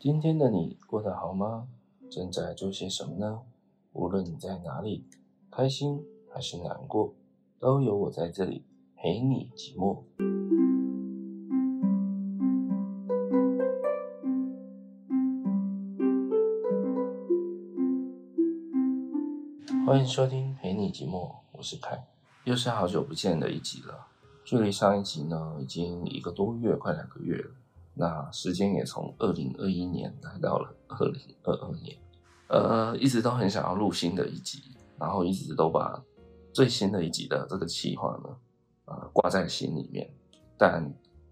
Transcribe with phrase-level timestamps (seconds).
[0.00, 1.66] 今天的你过得好吗？
[2.08, 3.40] 正在做些什么呢？
[3.92, 5.04] 无论你在哪里，
[5.50, 6.00] 开心
[6.32, 7.12] 还是难过，
[7.58, 8.64] 都有我在这里
[8.94, 10.04] 陪你寂寞。
[19.84, 22.06] 欢迎收听陪你寂寞，我是凯，
[22.44, 24.06] 又是好久不见的一集了。
[24.44, 27.50] 距离上一集呢，已经一个多月，快两个月了。
[27.98, 31.98] 那时间也从二零二一年来到了二零二二年，
[32.46, 36.00] 呃，一直都很想要录新的一集，然后一直都把
[36.52, 38.36] 最新的一集的这个计划呢，
[38.84, 40.08] 呃，挂在心里面，
[40.56, 40.88] 但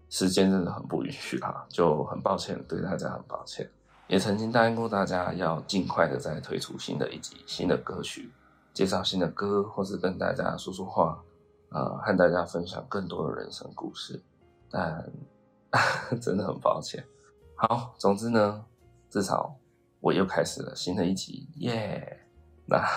[0.09, 3.69] 时间真的很不允许啊，就很抱歉，对大家很抱歉。
[4.09, 8.29] 也曾经答应过大家要尽快的再推出新的一集，新的歌曲，
[8.73, 11.23] 介绍新的歌，或是跟大家说说话，
[11.69, 14.21] 呃，和大家分享更多的人生故事，
[14.69, 15.09] 但。
[16.21, 17.03] 真的很抱歉。
[17.55, 18.63] 好，总之呢，
[19.09, 19.55] 至少
[19.99, 22.19] 我又开始了新的一集，耶、
[22.65, 22.87] 那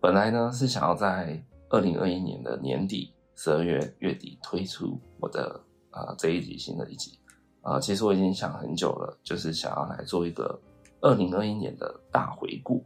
[0.00, 7.18] 本来呢是想要在二零二一年的年底十二月月底推出我的啊、呃、这一集新的一集
[7.60, 10.58] 啊、呃，其实我已经想很久了，就是想要来做一个
[11.02, 12.82] 二零二一年的大回顾。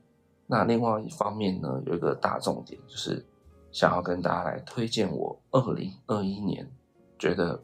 [0.47, 3.25] 那另外一方面呢，有一个大重点，就是
[3.71, 6.69] 想要跟大家来推荐我二零二一年
[7.17, 7.63] 觉得。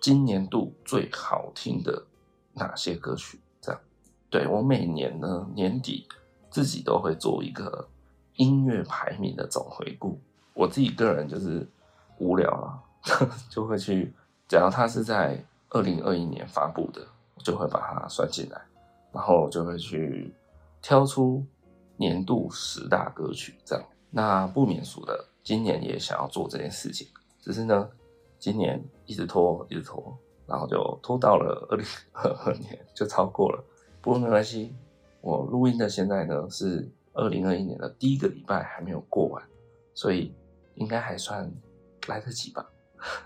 [0.00, 2.02] 今年度最好听的
[2.54, 3.38] 哪些歌曲？
[3.60, 3.80] 这样，
[4.30, 6.08] 对，我每年呢年底
[6.50, 7.86] 自己都会做一个
[8.36, 10.18] 音乐排名的总回顾。
[10.54, 11.68] 我自己个人就是
[12.18, 12.80] 无聊啊，
[13.50, 14.14] 就会去，
[14.48, 18.60] 只要它是在二零二一年发布的，我就会把它算进来，
[19.12, 20.34] 然后就会去
[20.80, 21.44] 挑出
[21.96, 23.54] 年度十大歌曲。
[23.66, 27.06] 这样，那不免俗的，今年也想要做这件事情，
[27.42, 27.90] 只是呢。
[28.40, 33.62] 今年一直拖，一直拖，然后就拖到了二零二二年，就超过了。
[34.00, 34.74] 不过没关系，
[35.20, 39.42] 我录音的现在呢是二零二一年的第一个礼拜还没有过完，
[39.92, 40.34] 所以
[40.76, 41.52] 应该还算
[42.08, 42.66] 来得及吧。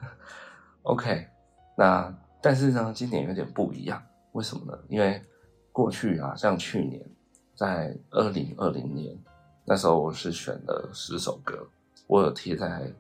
[0.83, 1.29] OK，
[1.77, 2.13] 那
[2.43, 4.03] 但是呢，今年有点不一样，
[4.33, 4.77] 为什么呢？
[4.89, 5.23] 因为
[5.71, 7.09] 过去啊，像去年
[7.55, 9.17] 在二零二零年
[9.65, 11.65] 那时候，我是选了十首歌，
[12.09, 12.93] 我有贴在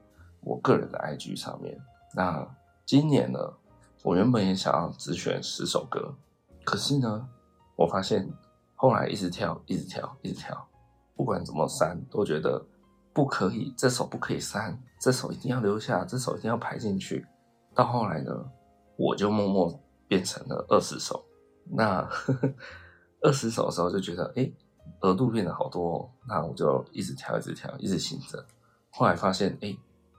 [0.43, 1.77] 我个人的 IG 上面。
[2.15, 2.47] 那
[2.87, 3.39] 今年呢，
[4.03, 6.15] 我原本也想要只选十首歌，
[6.65, 7.29] 可是呢，
[7.77, 8.31] 我发现
[8.75, 10.69] 后来一直跳，一直跳，一直跳，
[11.17, 12.65] 不管怎么删，都觉得
[13.13, 17.27] 不可以，这首不可以删，这首一定要留下，这首一定要排进去。
[17.75, 18.31] 到后来呢，
[18.97, 21.25] 我就默默变成了二十首。
[21.67, 22.07] 那
[23.23, 24.53] 二十首的时候就觉得，哎，
[25.01, 28.47] 额度变得好多哦，那我就一直跳，一直跳，一直醒着。
[28.91, 29.75] 后来发现，哎，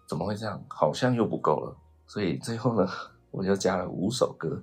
[0.10, 0.62] 怎么会这样？
[0.68, 1.78] 好像又不够了。
[2.08, 2.88] 所以最后呢，
[3.32, 4.62] 我就加了五首歌。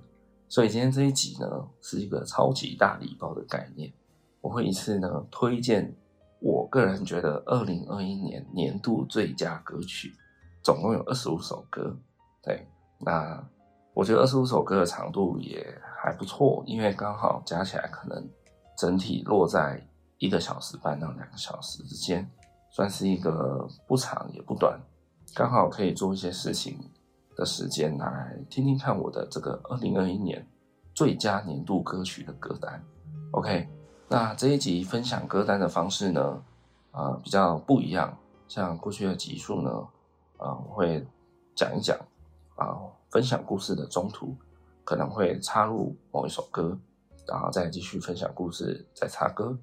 [0.49, 1.47] 所以今天这一集呢，
[1.81, 3.91] 是一个超级大礼包的概念。
[4.39, 5.95] 我会一次呢推荐
[6.39, 10.13] 我个人觉得二零二一年年度最佳歌曲，
[10.61, 11.97] 总共有二十五首歌。
[12.43, 12.67] 对，
[12.99, 13.43] 那
[13.93, 15.65] 我觉得二十五首歌的长度也
[15.97, 18.29] 还不错，因为刚好加起来可能
[18.77, 19.81] 整体落在
[20.17, 22.29] 一个小时半到两个小时之间，
[22.69, 24.79] 算是一个不长也不短，
[25.33, 26.77] 刚好可以做一些事情。
[27.35, 30.45] 的时间来听听看我的这个二零二一年
[30.93, 32.83] 最佳年度歌曲的歌单。
[33.31, 33.67] OK，
[34.07, 36.43] 那这一集分享歌单的方式呢，
[36.91, 38.15] 啊、比较不一样。
[38.47, 39.69] 像过去的集数呢，
[40.37, 41.03] 啊、我会
[41.55, 41.97] 讲一讲
[42.55, 42.77] 啊、
[43.09, 44.35] 分享故事的中途
[44.83, 46.77] 可能会插入某一首歌，
[47.27, 49.57] 然后再继续分享故事，再插歌。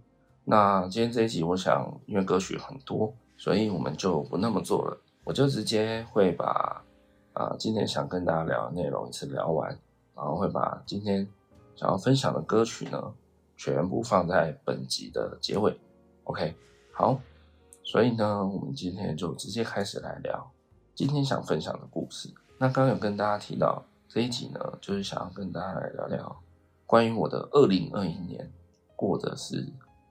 [0.45, 6.83] 那今天这一集，我想因为歌曲很多，所以我们就不那么做了，我就直接会把。
[7.41, 9.71] 啊，今天想跟大家聊的内容一次聊完，
[10.15, 11.27] 然后会把今天
[11.75, 13.15] 想要分享的歌曲呢，
[13.56, 15.75] 全部放在本集的结尾。
[16.25, 16.55] OK，
[16.93, 17.19] 好，
[17.83, 20.51] 所以呢，我们今天就直接开始来聊
[20.95, 22.28] 今天想分享的故事。
[22.59, 26.43] 那刚刚有跟大家提到这一集呢，就是想要跟大家来聊聊
[26.84, 28.53] 关于我的二零二一年
[28.95, 29.66] 过得是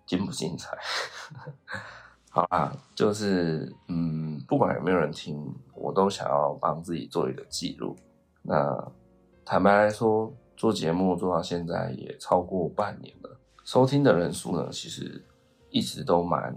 [0.08, 0.76] 精不精彩。
[2.50, 7.96] 啊，就是嗯，不管有没有人听，我都想要帮自己做一个记录。
[8.42, 8.92] 那
[9.46, 15.24] 坦白来说，做节目做到现在也超过半年了，收听的人数呢，其实
[15.70, 16.56] 一直都蛮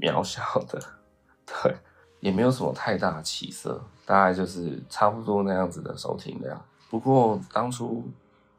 [0.00, 0.80] 渺小的，
[1.46, 1.76] 对，
[2.20, 6.60] 也没有什么太大起色，大概就是差不多那样子的收听量。
[6.90, 8.04] 不过当初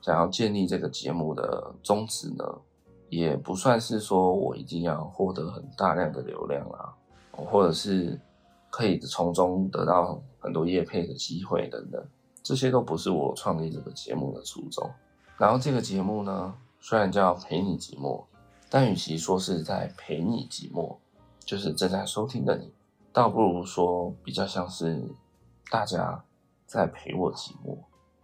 [0.01, 2.45] 想要建立这个节目的宗旨呢，
[3.15, 6.91] 也不算是说我一定要获得很大量的流量啊，
[7.31, 8.19] 或者是
[8.69, 12.05] 可以从中得到很多业配的机会等等，
[12.43, 14.91] 这些都不是我创立这个节目的初衷。
[15.37, 18.21] 然后这个节目呢，虽然叫陪你寂寞，
[18.69, 20.97] 但与其说是在陪你寂寞，
[21.39, 22.69] 就是正在收听的你，
[23.13, 25.01] 倒不如说比较像是
[25.71, 26.21] 大家
[26.65, 27.77] 在陪我寂寞。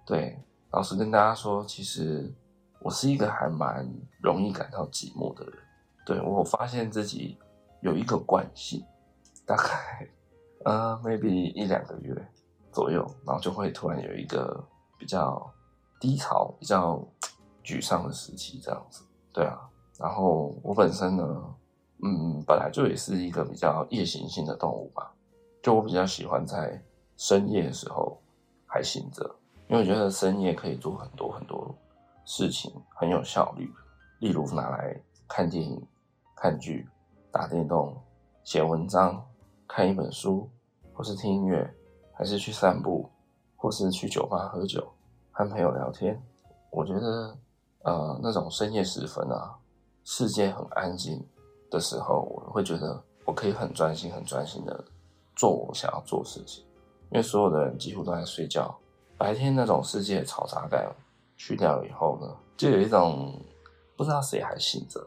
[0.05, 0.37] 对，
[0.71, 2.33] 老实跟大家说，其实
[2.81, 3.87] 我是一个还蛮
[4.19, 5.53] 容易感到寂寞的人。
[6.05, 7.37] 对，我发现自己
[7.81, 8.83] 有一个惯性，
[9.45, 10.07] 大概
[10.65, 12.15] 呃，maybe 一两个月
[12.71, 14.63] 左右，然后就会突然有一个
[14.97, 15.51] 比较
[15.99, 16.99] 低潮、比较
[17.63, 19.03] 沮丧的时期，这样子。
[19.31, 19.69] 对啊，
[19.99, 21.55] 然后我本身呢，
[22.03, 25.13] 嗯，本来就也是一个比较夜行性的动物吧，
[25.61, 26.83] 就我比较喜欢在
[27.15, 28.19] 深夜的时候
[28.65, 29.23] 还醒着，
[29.69, 31.73] 因为我觉得深夜可以做很多很多
[32.33, 33.69] 事情，很有效率，
[34.19, 34.97] 例如拿来
[35.27, 35.85] 看电影。
[36.33, 36.89] 看剧、
[37.31, 37.95] 打电动、
[38.43, 39.23] 写文章、
[39.67, 40.49] 看一本书，
[40.91, 41.71] 或是听音乐，
[42.13, 43.07] 还是去散步，
[43.55, 44.91] 或是去酒吧喝酒，
[45.29, 46.19] 和朋友聊天。
[46.71, 47.37] 我觉得，
[47.83, 49.55] 呃，那种深夜时分啊，
[50.03, 51.23] 世界很安静
[51.69, 54.83] 的时候，我会觉得我可以很专心、很专心的
[55.35, 56.65] 做我想要做的事情。
[57.11, 58.75] 因为所有的人几乎都在睡觉，
[59.15, 60.91] 白天那种世界嘈杂感
[61.43, 63.41] 去掉以后呢，就有一种
[63.97, 65.03] 不知道谁还醒着。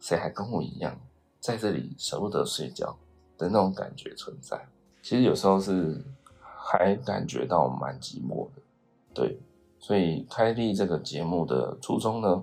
[0.00, 0.98] 谁还跟我一样
[1.40, 2.96] 在这里舍不得睡觉
[3.36, 4.66] 的那种感觉存在？
[5.02, 6.02] 其实有时候是
[6.40, 8.62] 还感觉到蛮寂寞的。
[9.12, 9.38] 对，
[9.78, 12.42] 所以开立这个节目的初衷呢，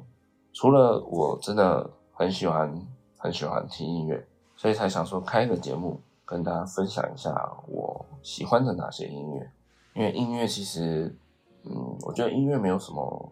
[0.54, 2.80] 除了我真的很喜欢
[3.18, 4.24] 很喜欢听音乐，
[4.56, 7.32] 所以才想说开个节目跟大家分享一下
[7.68, 9.52] 我喜欢的哪些音乐。
[9.94, 11.16] 因为音乐其实，
[11.64, 13.32] 嗯，我觉得音乐没有什么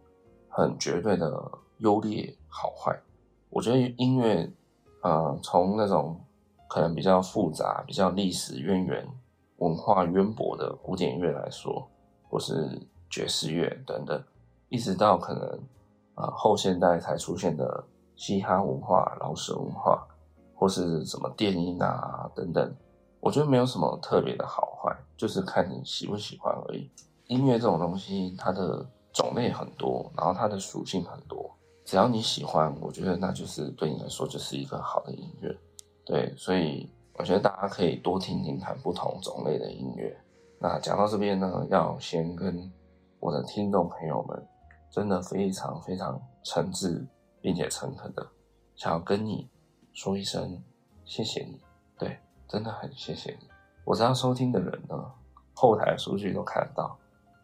[0.50, 3.00] 很绝对的优劣好坏。
[3.50, 4.52] 我觉得音乐，
[5.02, 6.20] 呃，从那种
[6.68, 9.08] 可能比较复杂、比较历史渊源、
[9.58, 11.88] 文化渊博的古典乐来说，
[12.30, 12.80] 或是
[13.10, 14.24] 爵士乐等等，
[14.70, 15.44] 一直到可能
[16.14, 17.84] 啊、呃、后现代才出现的
[18.16, 20.06] 嘻哈文化、饶舌文化，
[20.54, 22.76] 或是什么电音啊等等，
[23.20, 26.88] 我觉得没有什么特别的好坏，就是看你喜不喜欢而已。
[27.30, 28.84] 音乐这种东西，它的
[29.14, 31.50] 种类很多，然后它的属性很多。
[31.86, 35.56] 只要你喜欢，我觉得那就是对你来说就是一个好的音乐。
[36.04, 40.20] 对，所以我觉得大家可以多听听看不同种类的音乐。
[40.60, 42.72] 那讲到这边呢，要先跟
[43.20, 44.48] 我的听众朋友们，
[44.90, 47.06] 真的非常非常诚挚
[47.42, 48.28] 并且诚恳的，
[48.76, 49.48] 想要跟你
[49.94, 50.62] 说一声
[51.06, 51.62] 谢谢你。
[51.98, 52.18] 对，
[52.48, 53.48] 真的很谢谢你。
[53.86, 54.96] 我知道收听的人呢，
[55.54, 56.98] 后台数据都看得到，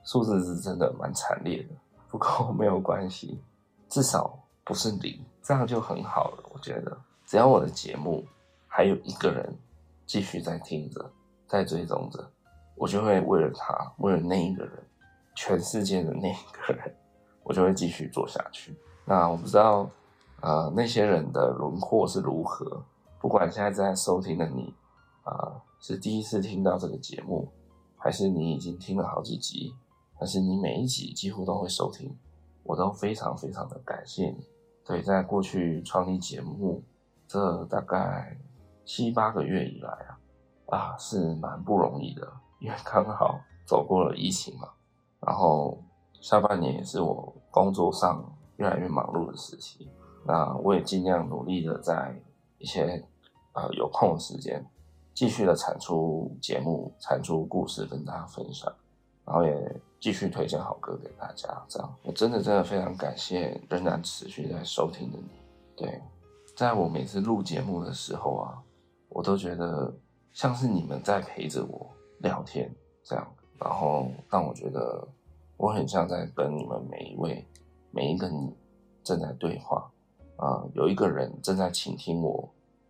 [0.06, 1.70] 数字是真的蛮惨烈的，
[2.10, 3.42] 不过没有关系。
[3.90, 6.44] 至少不是零，这样就很好了。
[6.54, 8.26] 我觉得，只要我的节目
[8.68, 9.58] 还有一个人
[10.06, 11.12] 继续在听着，
[11.48, 12.28] 在追踪着，
[12.76, 14.84] 我就会为了他，为了那一个人，
[15.36, 16.96] 全世界的那一个人，
[17.44, 18.76] 我就会继续做下去。
[19.06, 19.90] 那我不知道，
[20.42, 22.84] 呃，那些人的轮廓是如何。
[23.20, 24.74] 不管现在正在收听的你，
[25.24, 27.48] 啊、是第一次听到这个节目，
[27.98, 29.74] 还是你已经听了好几集，
[30.20, 32.16] 但是你每一集几乎都会收听。
[32.64, 34.44] 我都非常非常的感谢你。
[34.84, 36.82] 对，在过去创立节目
[37.28, 38.36] 这大概
[38.84, 39.90] 七八个月以来
[40.68, 42.28] 啊，啊是蛮不容易的，
[42.60, 44.70] 因为刚好走过了疫情嘛，
[45.20, 45.78] 然后
[46.22, 49.88] 下半年也是我工作上越来越忙碌的时期，
[50.26, 52.20] 那我也尽量努力的在
[52.58, 53.06] 一些
[53.54, 54.66] 呃有空的时间，
[55.14, 58.74] 继续的产出节目，产出故事跟大家分享。
[59.24, 65.28] 然后也继续推荐好歌给大家，这样我真的真的非常感谢仍然持续在收听的你。
[65.76, 66.00] 对，
[66.56, 68.62] 在我每次录节目的时候啊，
[69.10, 69.92] 我都觉得
[70.32, 72.72] 像是你们在陪着我聊天
[73.04, 73.28] 这样，
[73.60, 75.08] 然后让我觉得
[75.58, 77.44] 我很像在跟你们每一位
[77.90, 78.56] 每一个你
[79.04, 79.92] 正在对话
[80.38, 82.48] 啊，有一个人正在倾听我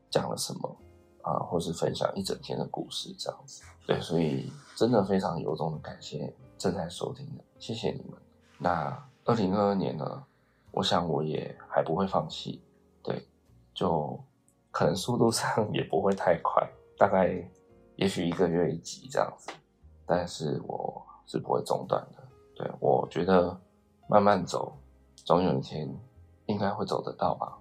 [0.10, 0.78] 讲了什么
[1.22, 3.64] 啊，或是分享一整天的故事这样子。
[3.88, 4.52] 对，所以。
[4.78, 8.20] 真的非常由衷的感谢正在收听的，谢谢你们。
[8.58, 10.24] 那二零二二年呢？
[10.72, 12.62] 我想我也还不会放弃，
[13.02, 13.26] 对，
[13.74, 14.20] 就
[14.72, 17.34] 可能速度上也不会太快，大概
[17.96, 19.52] 也许一个月一集这样子，
[20.06, 22.24] 但是我是不会中断的。
[22.56, 23.58] 对，我觉得
[24.10, 24.76] 慢慢走，
[25.16, 25.90] 总有一天
[26.48, 27.58] 应该会走得到吧？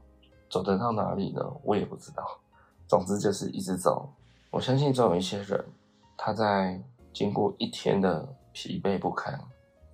[0.50, 1.40] 走得到哪里呢？
[1.62, 2.24] 我也不知道。
[2.86, 4.12] 总之就是一直走。
[4.50, 5.64] 我相信总有一些人，
[6.16, 6.82] 他在。
[7.14, 9.38] 经过一天的疲惫不堪，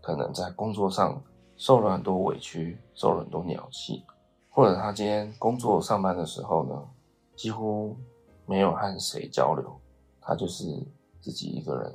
[0.02, 1.21] 可能在工作上
[1.57, 4.05] 受了很多委屈，受了很多鸟气，
[4.50, 6.88] 或者他今天工作上班的时候呢，
[7.35, 7.97] 几乎
[8.45, 9.64] 没有和谁交流，
[10.21, 10.64] 他就是
[11.23, 11.93] 自己一个人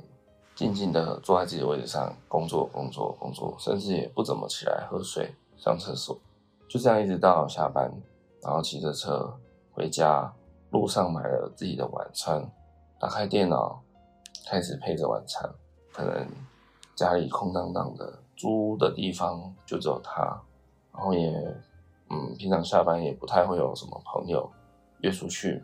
[0.56, 6.18] 静静的坐在自己的位置上工作，工作，工作，甚至也不怎么起来喝水、上厕所，
[6.68, 7.90] 就这样一直到下班，
[8.42, 9.32] 然后骑着车
[9.72, 10.32] 回家，
[10.70, 12.44] 路上买了自己的晚餐，
[12.98, 13.80] 打开电脑，
[14.48, 15.48] 开始配着晚餐。
[15.92, 16.26] 可能
[16.96, 20.22] 家里空荡荡的，租的地方就只有他，
[20.94, 21.30] 然后也，
[22.08, 24.50] 嗯，平常下班也不太会有什么朋友
[25.00, 25.62] 约出去，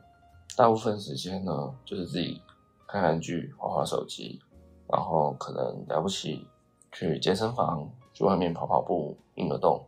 [0.58, 2.42] 大部分时间呢就是自己
[2.86, 4.38] 看看剧、滑滑手机，
[4.86, 6.46] 然后可能了不起
[6.92, 9.82] 去健身房，去外面跑跑步、运个动，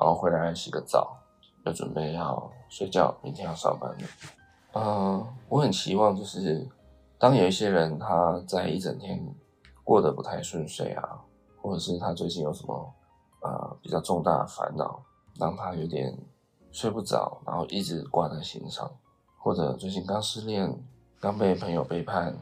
[0.00, 1.16] 然后回来洗个澡，
[1.64, 3.98] 就准备要睡觉，明天要上班了。
[4.74, 6.64] 嗯，我很期望就是
[7.18, 9.20] 当有一些人他在一整天。
[9.84, 11.20] 过得不太顺遂啊，
[11.60, 12.94] 或者是他最近有什么
[13.42, 15.04] 呃比较重大的烦恼，
[15.38, 16.18] 让他有点
[16.72, 18.90] 睡不着，然后一直挂在心上，
[19.38, 20.74] 或者最近刚失恋，
[21.20, 22.34] 刚被朋友背叛，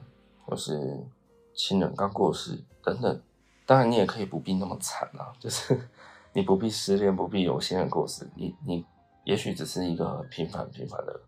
[0.46, 1.04] 或是
[1.52, 3.20] 亲人刚过世等等。
[3.66, 5.88] 当然，你也可以不必那么惨啊，就是
[6.32, 8.86] 你不必失恋，不必有亲人过世，你你
[9.24, 11.20] 也许只是一个平凡平凡的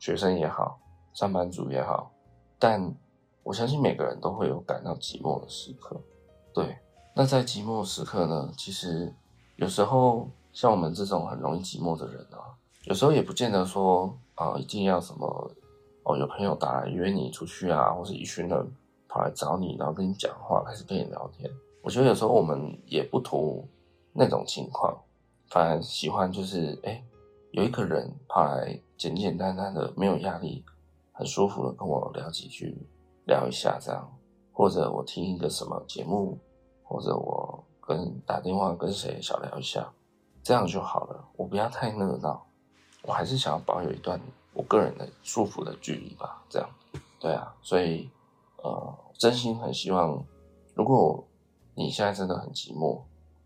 [0.00, 0.80] 学生也好，
[1.12, 2.10] 上班族也好，
[2.58, 2.92] 但。
[3.50, 6.00] 我相信每个人都会有感到寂寞的时刻，
[6.54, 6.78] 对。
[7.16, 9.12] 那在寂寞时刻呢，其实
[9.56, 12.54] 有时候像我们这种很容易寂寞的人啊，
[12.84, 15.50] 有时候也不见得说啊、一定要什么
[16.04, 18.72] 哦，有朋友打来约你出去啊，或是一群人
[19.08, 21.50] 跑来找你，然后跟你讲话，开始跟你聊天。
[21.82, 23.66] 我觉得有时候我们也不图
[24.12, 24.96] 那种情况，
[25.48, 27.02] 反而喜欢就是哎，
[27.50, 30.64] 有一个人跑来简简单单的，没有压力，
[31.10, 32.78] 很舒服的跟我聊几句。
[33.26, 34.12] 聊一下这样，
[34.52, 36.38] 或者我听一个什么节目，
[36.82, 39.92] 或者我跟打电话跟谁小聊一下，
[40.42, 41.28] 这样就好了。
[41.36, 42.44] 我不要太热闹，
[43.02, 44.20] 我还是想要保有一段
[44.52, 46.42] 我个人的舒服的距离吧。
[46.48, 46.68] 这样，
[47.18, 48.10] 对啊，所以
[48.62, 50.24] 呃，真心很希望，
[50.74, 51.24] 如果
[51.74, 53.00] 你现在真的很寂寞，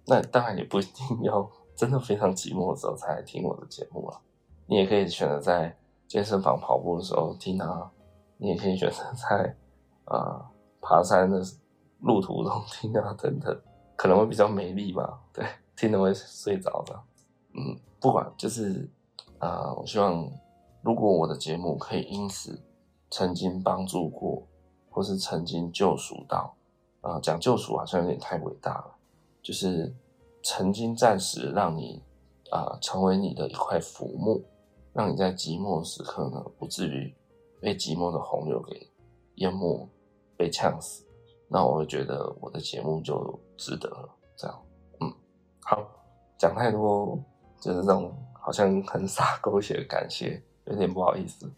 [0.07, 4.21] 那当然也不一定要真的非常寂寞的时候才来听我的节目啊。
[4.67, 5.77] 你也可以选择在
[6.09, 7.91] 健身房跑步的时候听啊，
[8.39, 9.57] 你也可以选择在。
[10.05, 11.43] 啊，爬山的
[12.01, 13.61] 路途中 听到，等等，
[13.97, 15.21] 可能会比较美丽吧。
[15.33, 15.45] 对，
[15.77, 17.01] 听得会睡着的。
[17.55, 18.89] 嗯，不管就是
[19.39, 20.31] 啊，我希望
[20.83, 22.61] 如果我的节目可以因此
[23.11, 24.47] 曾经帮助过，
[24.91, 26.55] 或是曾经救赎到，
[27.01, 28.95] 啊，讲救赎好像有点太伟大了，
[29.41, 29.95] 就是
[30.43, 32.03] 曾经暂时让你
[32.51, 34.45] 啊成为你的一块浮木，
[34.93, 37.15] 让你在寂寞时刻呢不至于
[37.61, 38.91] 被寂寞的洪流给
[39.37, 39.89] 淹没。
[40.45, 41.03] 被呛死，
[41.49, 44.15] 那我会觉得我的节目就值得了。
[44.37, 44.63] 这样，
[45.01, 45.11] 嗯，
[45.63, 45.83] 好，
[46.37, 47.19] 讲太多
[47.59, 51.51] 就是那种好像很洒狗血的感谢，有点不好意思。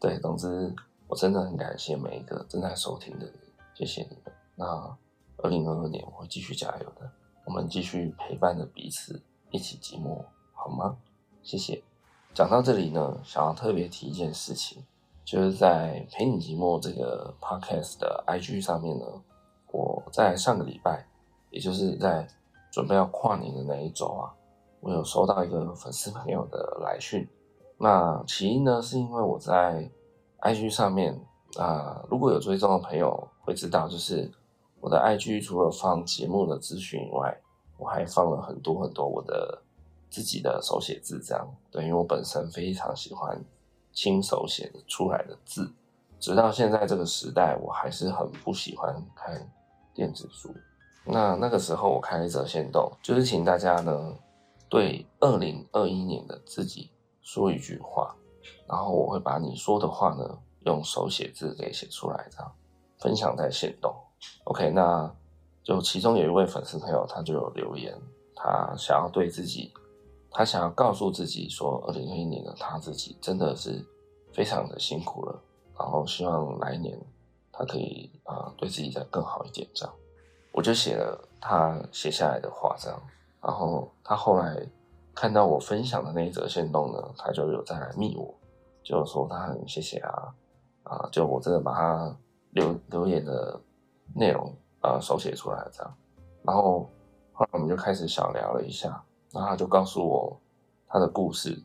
[0.00, 0.74] 对，总之
[1.06, 3.34] 我真的很感谢每一个正在收听的人，
[3.76, 4.34] 谢谢你们。
[4.56, 4.66] 那
[5.36, 7.08] 二零二二年我会继续加油的，
[7.46, 9.22] 我们继续陪伴着彼此，
[9.52, 10.20] 一起寂寞，
[10.52, 10.96] 好吗？
[11.44, 11.80] 谢谢。
[12.34, 14.84] 讲到这里呢，想要特别提一件事情。
[15.24, 19.06] 就是在陪你寂寞这个 podcast 的 IG 上面呢，
[19.70, 21.06] 我在上个礼拜，
[21.50, 22.26] 也就是在
[22.72, 24.34] 准备要跨年的那一周啊，
[24.80, 27.26] 我有收到一个粉丝朋友的来讯。
[27.78, 29.88] 那起因呢，是因为我在
[30.40, 31.18] IG 上面
[31.58, 34.30] 啊、如果有追踪的朋友会知道，就是
[34.80, 37.38] 我的 IG 除了放节目的资讯以外，
[37.78, 39.62] 我还放了很多很多我的
[40.10, 43.38] 自己的手写字，这样，对，因为我本身非常喜欢。
[43.92, 45.70] 亲手写的出来的字，
[46.18, 49.50] 直到现在这个时代，我还是很不喜欢看
[49.94, 50.54] 电子书。
[51.04, 54.14] 那那个时候，我开了一则限动，就是请大家呢，
[54.68, 58.14] 对二零二一年的自己说一句话，
[58.68, 62.52] 然后我会把你说的话呢，用手写字给写出来，这样
[62.98, 63.94] 分享在限动。
[64.44, 65.12] OK，那
[65.62, 67.96] 就其中有一位粉丝朋友，他就有留言，
[68.34, 69.72] 他想要对自己。
[70.32, 73.84] 他想要告诉自己说，二零二一年的他自己真的是
[74.32, 75.42] 非常的辛苦了，
[75.78, 76.98] 然后希望来年
[77.52, 79.94] 他可以啊、对自己再更好一点这样。
[80.52, 83.02] 我就写了他写下来的话这样，
[83.42, 84.66] 然后他后来
[85.14, 88.34] 看到我分享的那一则限动呢，他就有再来密我，
[88.82, 90.34] 就说他很谢谢啊
[90.84, 92.16] 啊，就我真的把他
[92.52, 93.60] 留留言的
[94.14, 94.46] 内容
[94.80, 95.94] 啊、呃、手写出来这样，
[96.42, 96.88] 然后
[97.32, 99.02] 后来我们就开始小聊了一下。
[99.34, 100.38] 那他就告诉我
[100.88, 101.58] 他的故事，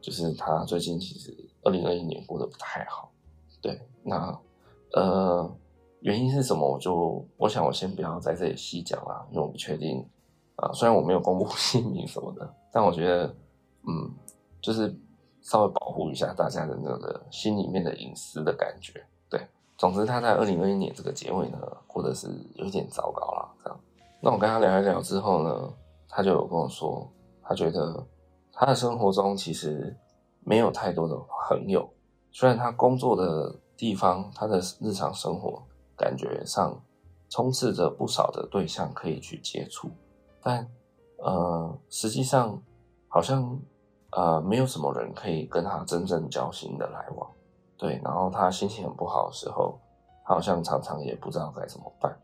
[0.00, 3.10] 就是他最近其实二零二一年过得不太好。
[3.62, 4.38] 对，那
[4.92, 5.50] 呃
[6.00, 6.70] 原因是什么？
[6.70, 10.06] 我就我想我先不要在这里细讲啦，因为我不确定
[10.56, 10.70] 啊。
[10.74, 13.34] 虽然我没有公布姓名什么的，但我觉得
[13.88, 14.10] 嗯，
[14.60, 14.94] 就是
[15.40, 19.02] 稍微保护一下大家的那个心里面的隐私的感觉。
[19.30, 19.40] 对，
[19.78, 23.48] 总之他在二零二一年这个结尾呢，过得是有一点糟糕啦。
[23.64, 23.80] 这样，
[24.20, 25.72] 那我跟他聊一聊之后呢，
[26.06, 27.10] 他就有跟我说。
[27.46, 28.06] 他觉得
[28.52, 29.96] 他的生活中其实
[30.40, 31.16] 没有太多的
[31.48, 31.88] 朋友，
[32.30, 35.62] 虽然他工作的地方，他的日常生活
[35.96, 36.80] 感觉上
[37.28, 39.90] 充斥着不少的对象可以去接触，
[40.42, 40.66] 但
[41.18, 42.60] 呃，实际上
[43.08, 43.58] 好像
[44.12, 47.30] 呃没有什么人可以跟他真正交心的来往。
[47.76, 49.78] 对，然后他心情很不好的时候，
[50.24, 52.16] 他好像常常也不知道该怎么办。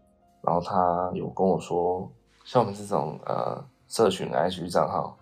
[0.42, 2.08] 然后他有跟我说，
[2.44, 5.14] 像我们这种呃社群 IG 账号。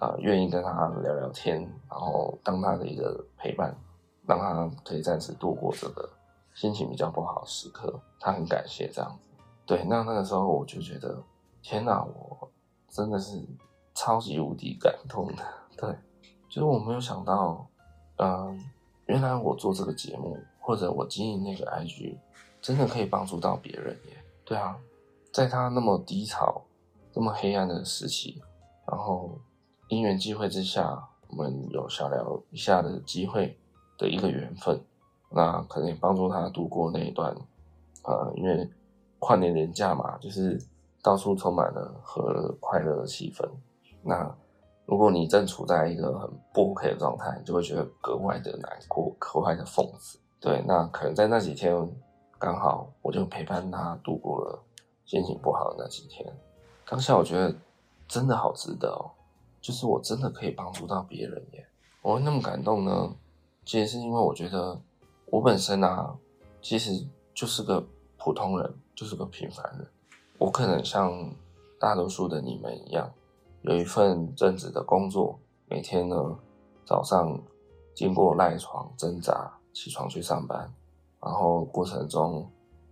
[0.00, 3.74] 啊，愿意跟他聊聊天，然后当他的一个陪伴，
[4.26, 6.06] 让他可以暂时度过这个
[6.52, 9.30] 心情比较不好时刻，他很感谢这样子。
[9.64, 11.16] 对，那那个时候我就觉得，
[11.62, 12.50] 天哪，我
[12.88, 13.40] 真的是
[13.94, 15.44] 超级无敌感动的。
[15.76, 15.96] 对，
[16.48, 17.66] 就是我没有想到，
[18.16, 18.60] 嗯、
[19.06, 22.18] 原来我做这个节目，或者我经营那个 IG，
[22.60, 24.22] 真的可以帮助到别人耶。
[24.44, 24.76] 对啊，
[25.32, 26.60] 在他那么低潮、
[27.14, 28.42] 那么黑暗的时期，
[28.86, 29.38] 然后。
[29.88, 33.56] 因缘际会之下，我们有小聊一下的机会
[33.98, 34.82] 的一个缘分，
[35.30, 37.36] 那可能也帮助他度过那一段，
[38.02, 38.66] 呃，因为
[39.18, 40.58] 跨年连假嘛，就是
[41.02, 43.46] 到处充满了和快乐的气氛。
[44.02, 44.34] 那
[44.86, 50.18] 如果你正处在一个很不 OK 的状态，就会觉得格外的难过，格外的讽刺。
[50.40, 51.76] 对，那可能在那几天，
[52.38, 54.58] 刚好我就陪伴他度过了
[55.04, 56.26] 心情不好的那几天。
[56.86, 57.54] 当下我觉得
[58.06, 59.10] 真的好值得哦。
[59.60, 61.66] 就是我真的可以帮助到别人耶！
[62.02, 63.16] 我会那么感动呢，
[63.64, 64.78] 其实是因为我觉得
[65.30, 66.14] 我本身啊，
[66.60, 66.92] 其实
[67.32, 67.82] 就是个
[68.18, 69.88] 普通人，就是个平凡人。
[70.36, 71.34] 我可能像
[71.80, 73.10] 大多数的你们一样，
[73.62, 76.38] 有一份正职的工作，每天呢
[76.84, 77.40] 早上
[77.94, 80.70] 经过赖床挣扎起床去上班，
[81.22, 82.46] 然后过程中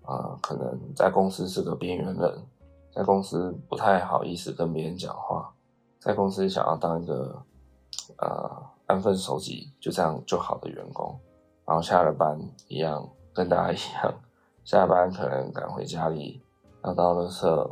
[0.04, 2.42] 啊、可能在公司是个边缘人，
[2.94, 5.52] 在公司不太好意思跟别人讲话。
[5.98, 7.40] 在公司想要当一个
[8.18, 11.18] 呃安分守己就这样就好的员工，
[11.64, 14.12] 然后下了班一样跟大家一样，
[14.64, 16.42] 下班可能赶回家里
[16.82, 17.70] 要到垃圾，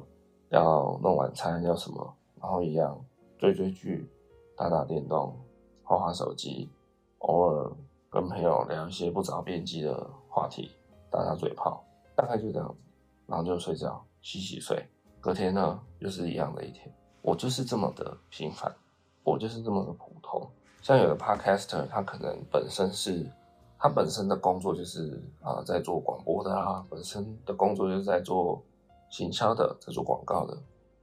[0.51, 2.99] 要弄晚餐要什么，然后一样
[3.37, 4.09] 追追剧、
[4.57, 5.37] 打打电动、
[5.83, 6.71] 画画手机，
[7.19, 7.69] 偶尔
[8.09, 10.71] 跟朋友聊一些不着边际的话题，
[11.11, 12.75] 打打嘴炮，大概就这样，
[13.27, 14.89] 然后就睡觉洗洗睡，
[15.21, 16.93] 隔天呢又是一样的一天。
[17.23, 18.75] 我就是这么的平凡，
[19.23, 20.49] 我就是这么的普通。
[20.83, 23.27] 像有的 podcaster，他可能本身是
[23.79, 28.63] 他本身的工作就是啊、在做广播的啊，本身的工作就是在做
[29.11, 30.57] 行销的，在做广告的，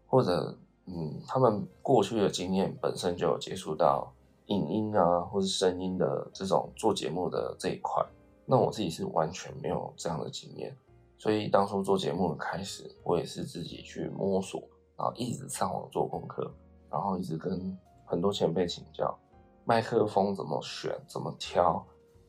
[0.07, 4.11] 或者嗯，他们过去的经验本身就有接触到
[4.47, 8.03] 影音啊，或是声音的这种做节目的这一块。
[8.45, 10.75] 那我自己是完全没有这样的经验，
[11.17, 14.61] 所以当初做节目的开始，我也是自己去摸索。
[14.97, 16.51] 然后一直上网做功课，
[16.89, 19.15] 然后一直跟很多前辈请教，
[19.63, 21.85] 麦克风怎么选、怎么挑，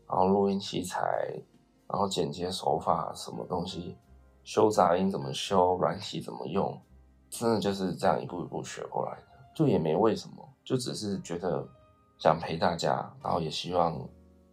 [0.06, 1.32] 然后录音器材，
[1.88, 3.96] 然后剪接手法什么东西，
[4.44, 6.78] 修杂音怎么修，软体怎么用，
[7.30, 9.22] 真的就是这样一步一步学过来的，
[9.56, 11.66] 就也没为什么，就只是觉得
[12.18, 13.98] 想陪大家，然后也希望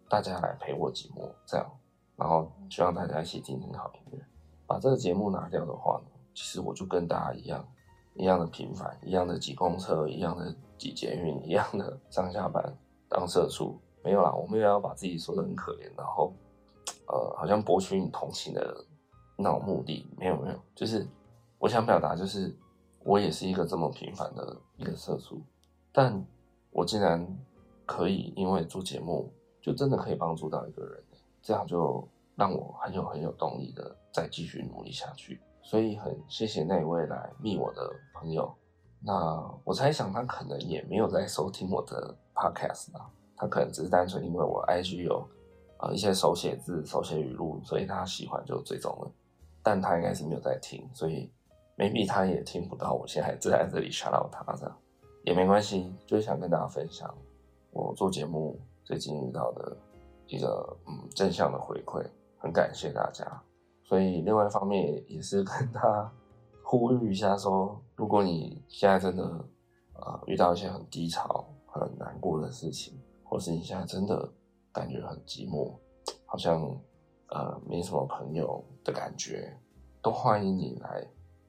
[0.08, 1.70] 大家来陪我寂寞，这样，
[2.16, 4.24] 然后希望大家一起听听好音乐。
[4.66, 7.66] 把这个节目拿掉的话呢，其实我就跟大家一样。
[8.18, 12.64] 一样的平凡，一样的挤公车，一样的挤捷运，一样的 上下班
[13.10, 16.32] 当社畜，没有啦，我没有要把自己说的很可怜，然后，
[17.08, 18.74] 呃，好像博取你同情的
[19.36, 21.06] 那种目的，没有没有，就是
[21.58, 22.56] 我想表达，就是
[23.04, 25.42] 我也是一个这么平凡的一个社畜，
[25.92, 26.26] 但
[26.70, 27.22] 我竟然
[27.84, 31.04] 可以因为做节目，就真的可以帮助到一个人，
[31.46, 32.02] 这样就
[32.34, 35.40] 让我很有很有动力的再继续努力下去。
[35.62, 38.52] 所以很谢谢那位来密我的朋友，
[39.00, 45.24] 那我猜想他可能也没有在收听我的 podcast 吧，他可能只是单纯因为我 IG 有
[45.76, 49.08] 啊一些手写字、手写语录，所以他喜欢就追踪了，
[49.62, 51.30] 但他应该是没有在听，所以
[51.76, 54.76] maybe 他也听不到我现在就在这里 shout 到他这样，
[55.24, 57.12] 也没关系，就是想跟大家分享
[57.70, 59.76] 我做节目最近遇到的
[60.26, 62.04] 一个嗯正向的回馈，
[62.38, 63.42] 很感谢大家。
[63.84, 66.12] 所以，另外一方面也是跟他
[66.64, 69.24] 呼吁一下，说，如果你现在真的
[69.94, 74.28] 啊、遇到一些很低潮、很难过的事情，或是你现在真的
[74.72, 75.72] 感觉很寂寞，
[76.26, 76.60] 好像
[77.28, 79.56] 呃没什么朋友的感觉，
[80.02, 81.06] 都欢迎你来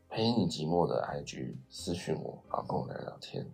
[0.08, 3.46] 陪你寂寞的 IG 私讯我，然后跟我聊聊天。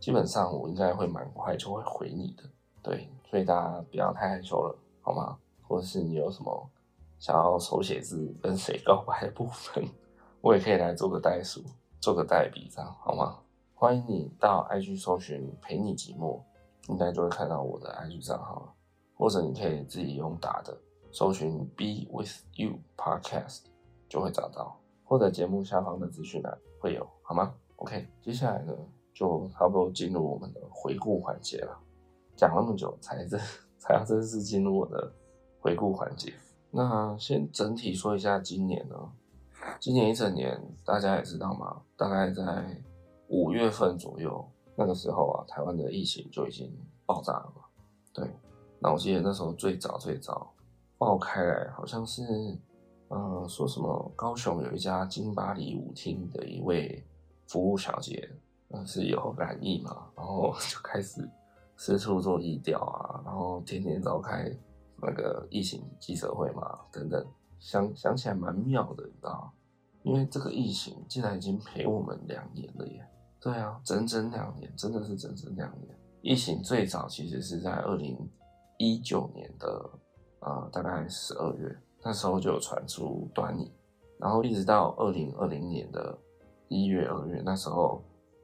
[0.00, 2.42] 基本上我应该会蛮快就会回你的，
[2.82, 5.38] 对，所以大家不要太害羞了，好吗？
[5.62, 6.70] 或者是你有什么？
[7.18, 9.88] 想要手写字跟谁告白的部分，
[10.40, 11.62] 我也可以来做个代书，
[12.00, 13.38] 做个代笔，这样好吗？
[13.74, 16.40] 欢迎你到 IG 搜寻陪你寂寞，
[16.88, 18.72] 应该就会看到我的 IG 账号了，
[19.16, 20.76] 或者你可以自己用打的，
[21.12, 23.66] 搜寻 Be With You Podcast
[24.08, 28.74] 就会找到，或者节目下方的资讯栏会有，好吗？OK，接下来呢，
[29.14, 31.78] 就差不多进入我们的回顾环节了。
[32.36, 33.38] 讲那么久才正
[33.78, 35.12] 才要正式进入我的
[35.60, 36.32] 回顾环节。
[36.70, 38.96] 那先整体说一下今年呢，
[39.78, 42.42] 今年一整年大家也知道嘛，大概在
[43.28, 44.44] 五月份左右
[44.76, 46.72] 那个时候啊，台湾的疫情就已经
[47.04, 47.62] 爆炸了嘛。
[48.14, 48.26] 对，
[48.78, 50.50] 那我记得那时候最早最早
[50.96, 52.22] 爆开来，好像是
[53.08, 57.04] 呃说什么高雄有一家金巴黎舞厅的一位
[57.46, 58.30] 服务小姐，
[58.68, 61.28] 那是有染疫嘛，然后就开始
[61.84, 64.48] 四处做疫调啊，然后天天召开。
[65.04, 67.26] 那个疫情记者会嘛，等等，
[67.58, 69.52] 想想起来蛮妙的，你知道吗？
[70.04, 73.04] 因为这个疫情竟然已经陪我们两年了耶！
[73.40, 75.92] 对啊，整整两年，真的是整整两年。
[76.20, 78.16] 疫情最早其实是在二零
[78.78, 79.90] 一九年的
[80.38, 83.72] 呃大概十二月，那时候就有传出端倪，
[84.20, 86.16] 然后一直到二零二零年的
[86.68, 88.00] 一月、二月，那时候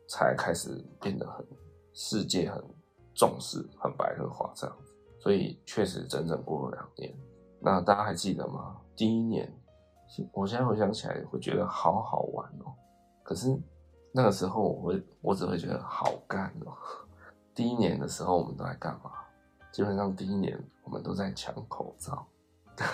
[0.09, 1.47] 才开始变得很
[1.95, 2.61] 世界很
[3.19, 4.95] 重视、很白热化这样子。
[5.19, 7.13] 所以确实整整过了两年，
[7.61, 8.77] 那大家还记得吗？
[8.95, 9.53] 第一年，
[10.33, 12.73] 我现在回想起来会觉得好好玩哦。
[13.25, 13.61] 可是
[14.13, 16.73] 那个时候我会，我只会觉得好干哦。
[17.53, 19.11] 第一年的时候我们都在干嘛？
[19.73, 22.25] 基本上第一年我们都在抢口罩，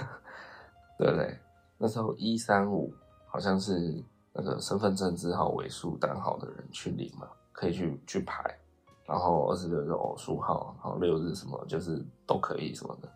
[0.99, 1.39] 对不对？
[1.77, 2.91] 那时候一三五
[3.27, 8.59] 好像是那个身份证字号尾数单号的人去领嘛，可以去去排。
[9.07, 13.09] 然后二十六日偶数号，然后六日什么就是都可以什么的。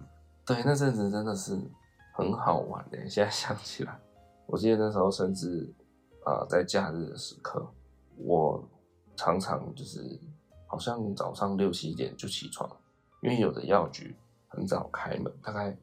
[0.44, 1.58] 对，那阵子真的是
[2.14, 2.98] 很好玩的。
[3.08, 3.98] 现在想起来，
[4.46, 5.72] 我记得那时候甚至
[6.24, 7.66] 啊、在假日的时刻，
[8.16, 8.62] 我
[9.16, 10.20] 常常就是
[10.66, 12.68] 好像早上六七点就起床，
[13.22, 14.14] 因为有的药局
[14.46, 15.74] 很早开门，大概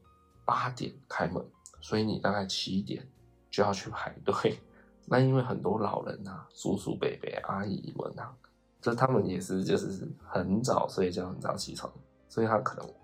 [0.44, 1.44] 八点开门，
[1.80, 3.04] 所以你大概七点
[3.50, 4.60] 就要去排队。
[5.08, 8.32] 那因为很多老人啊，叔叔伯伯、阿姨们啊。
[8.80, 11.92] 就他们也是，就是很早睡觉，很早起床，
[12.28, 12.94] 所以他可能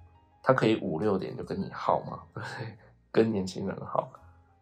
[0.43, 2.43] 他可以五六点就跟你耗嘛，对？
[3.11, 4.11] 跟年轻人耗。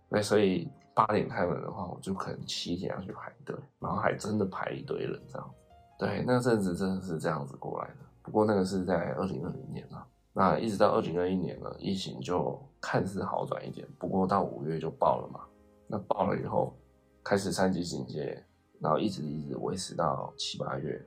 [0.09, 5.51] 那所以八点开门的话，我就可能七点要去排队，然后还真的排一堆人这样。
[5.99, 7.97] 对，那阵子真的是这样子过来的。
[8.23, 15.41] 不过那个是在二零二零年了，那一直到二零二一年呢，疫情就看似好转一点，不过到五月就爆了嘛。
[15.87, 16.77] 那爆了以后，
[17.23, 18.43] 开始三级警戒。
[18.81, 21.01] 然后一直一直维持到七八月，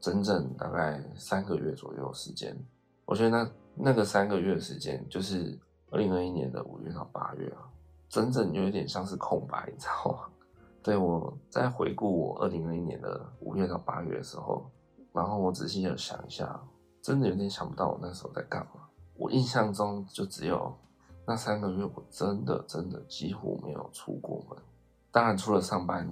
[0.00, 2.56] 整整大概三个月左右时间。
[3.04, 5.58] 我觉得那那个三个月的时间，就是
[5.90, 7.68] 二零二一年的五月到八月啊，
[8.08, 10.20] 整整有一点像是空白，你知道吗？
[10.82, 14.70] 对，我在回顾我二零二一年的五月到八月的时候，
[15.12, 16.58] 然后我仔细的想一下，
[17.02, 18.88] 真的有点想不到我那时候在干嘛。
[19.16, 20.74] 我印象中就只有
[21.26, 24.58] 那三个月，我真的真的几乎没有出过门，
[25.10, 26.08] 当然除了上班。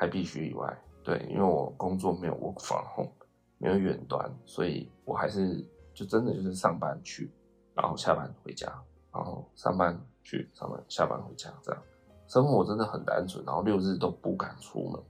[0.00, 3.12] 还必须以外，对，因为我工作没有 work from home，
[3.58, 7.30] 没有远端，所以我还是就真的就是上班去，
[7.74, 8.66] 然后下班回家，
[9.12, 11.82] 然后上班去，上班下班回家这样，
[12.26, 15.02] 生活真的很单纯，然后六日都不敢出门。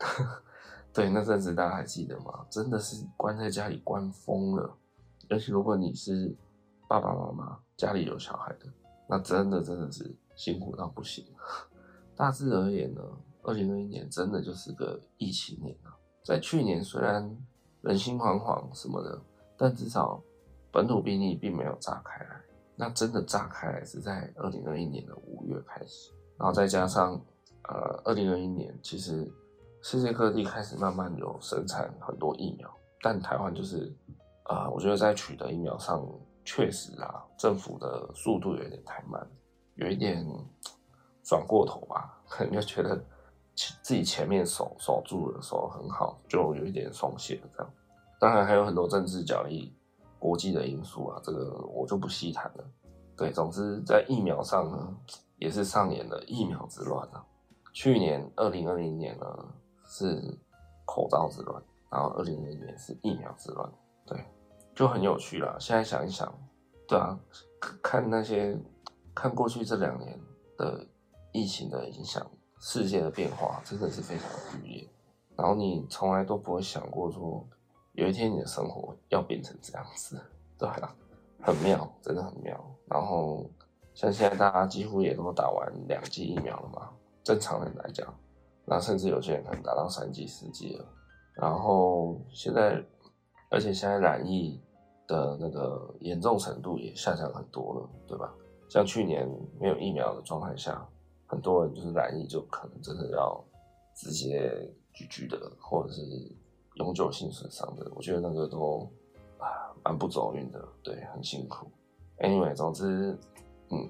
[0.92, 2.44] 对，那阵子大家还记得吗？
[2.50, 4.76] 真的是关在家里关疯了，
[5.30, 6.36] 而且如果你是
[6.88, 8.66] 爸爸妈妈，家里有小孩的，
[9.08, 11.24] 那真的真的是辛苦到不行。
[12.16, 13.00] 大致而言呢。
[13.42, 15.90] 二零二一年真的就是个疫情年啊！
[16.24, 17.36] 在去年虽然
[17.80, 19.20] 人心惶惶什么的，
[19.58, 20.22] 但至少
[20.70, 22.40] 本土病例并没有炸开来。
[22.76, 27.20] 那真的炸开来是在二零二一年的五月开始，然后再加上
[27.64, 29.28] 呃，二零二一年其实
[29.82, 33.92] 世界各地开始慢慢有生产很多疫苗，但台湾就是
[34.44, 36.04] 啊、我觉得在取得疫苗上
[36.44, 39.24] 确实啊，政府的速度有点太慢，
[39.74, 40.24] 有一点
[41.24, 43.04] 转过头吧，可能就觉得。
[43.54, 47.72] 自己前面守守住的时候很好，就有一点松懈这样。
[48.18, 49.74] 当然还有很多政治角力、
[50.18, 52.64] 国际的因素啊，这个我就不细谈了。
[53.16, 54.96] 对，总之在疫苗上呢，
[55.36, 57.24] 也是上演了疫苗之乱啊。
[57.72, 59.26] 去年二零二零年呢
[59.84, 60.38] 是
[60.86, 63.70] 口罩之乱，然后二零二一年是疫苗之乱，
[64.06, 64.24] 对，
[64.74, 65.56] 就很有趣啦。
[65.58, 66.32] 现在想一想，
[66.88, 67.18] 对啊，
[67.82, 68.58] 看那些
[69.14, 70.18] 看过去这两年
[70.56, 70.86] 的
[71.32, 72.24] 疫情的影响。
[72.64, 74.88] 世界的变化真的是非常剧烈，
[75.36, 77.44] 然后你从来都不会想过说，
[77.94, 80.16] 有一天你的生活要变成这样子，
[80.56, 80.94] 对啊，
[81.40, 82.64] 很妙，真的很妙。
[82.86, 83.50] 然后
[83.94, 86.88] 像现在大家几乎也都打完两剂疫苗了嘛，
[87.24, 88.06] 正常人来讲，
[88.64, 90.86] 那甚至有些人可能打到三剂、四剂了。
[91.34, 92.80] 然后现在，
[93.50, 94.62] 而且现在染疫
[95.08, 98.32] 的那个严重程度也下降很多了，对吧？
[98.68, 100.86] 像去年没有疫苗的状态下，
[101.32, 103.42] 很多人就是染疫，就可能真的要
[103.96, 106.02] 直接 GG 的，或者是
[106.74, 107.90] 永久性损伤的。
[107.94, 108.86] 我觉得那个都
[109.38, 111.66] 啊蛮不走运的，对，很辛苦。
[112.18, 113.18] Anyway，总之，
[113.70, 113.88] 嗯，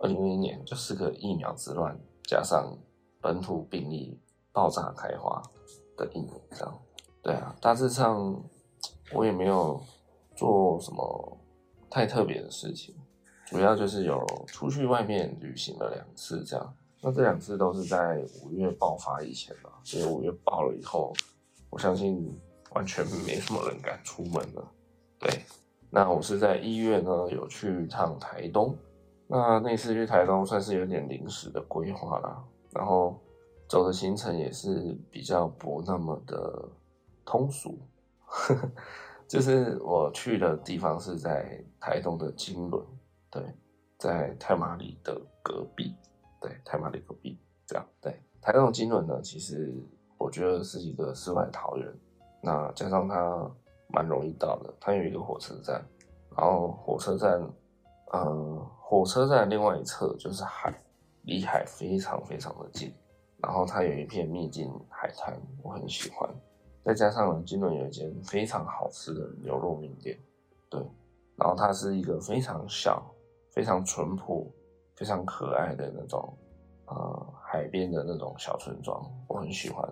[0.00, 2.76] 二零二一年就是个疫苗之乱，加上
[3.20, 4.18] 本土病例
[4.52, 5.40] 爆炸开花
[5.96, 6.78] 的一年，这样。
[7.22, 8.42] 对啊，大致上
[9.14, 9.80] 我也没有
[10.34, 11.38] 做什么
[11.88, 12.96] 太特别的事情。
[13.50, 16.74] 主要就是有出去外面旅行了两次，这样。
[17.02, 21.12] 那这两次都是在五月爆发以前吧，所以五月爆了以后，
[21.68, 22.38] 我相信
[22.74, 24.70] 完全没什么人敢出门了。
[25.18, 25.42] 对，
[25.90, 28.76] 那我是在一月呢有去一趟台东，
[29.26, 33.18] 那那次去台东算是有点临时的规划啦，然后
[33.66, 36.68] 走的行程也是比较不那么的
[37.24, 37.78] 通俗，
[39.26, 42.84] 就是我去的地方是在台东的金轮。
[43.30, 43.42] 对，
[43.96, 45.94] 在太麻里的隔壁，
[46.40, 47.86] 对，太麻里隔壁这样。
[48.00, 49.72] 对，台东金轮呢，其实
[50.18, 51.86] 我觉得是一个世外桃源。
[52.42, 53.50] 那加上它
[53.88, 55.84] 蛮容易到的，它有一个火车站，
[56.36, 57.40] 然后火车站，
[58.12, 60.74] 呃，火车站另外一侧就是海，
[61.22, 62.92] 离海非常非常的近。
[63.42, 66.28] 然后它有一片秘境海滩，我很喜欢。
[66.82, 70.18] 再加上呢，金轮有一间非常好吃的牛肉面店，
[70.68, 70.80] 对，
[71.36, 73.04] 然后它是一个非常小。
[73.60, 74.50] 非常淳朴、
[74.96, 76.34] 非常可爱的那种，
[76.86, 79.86] 呃，海边的那种小村庄，我很喜欢。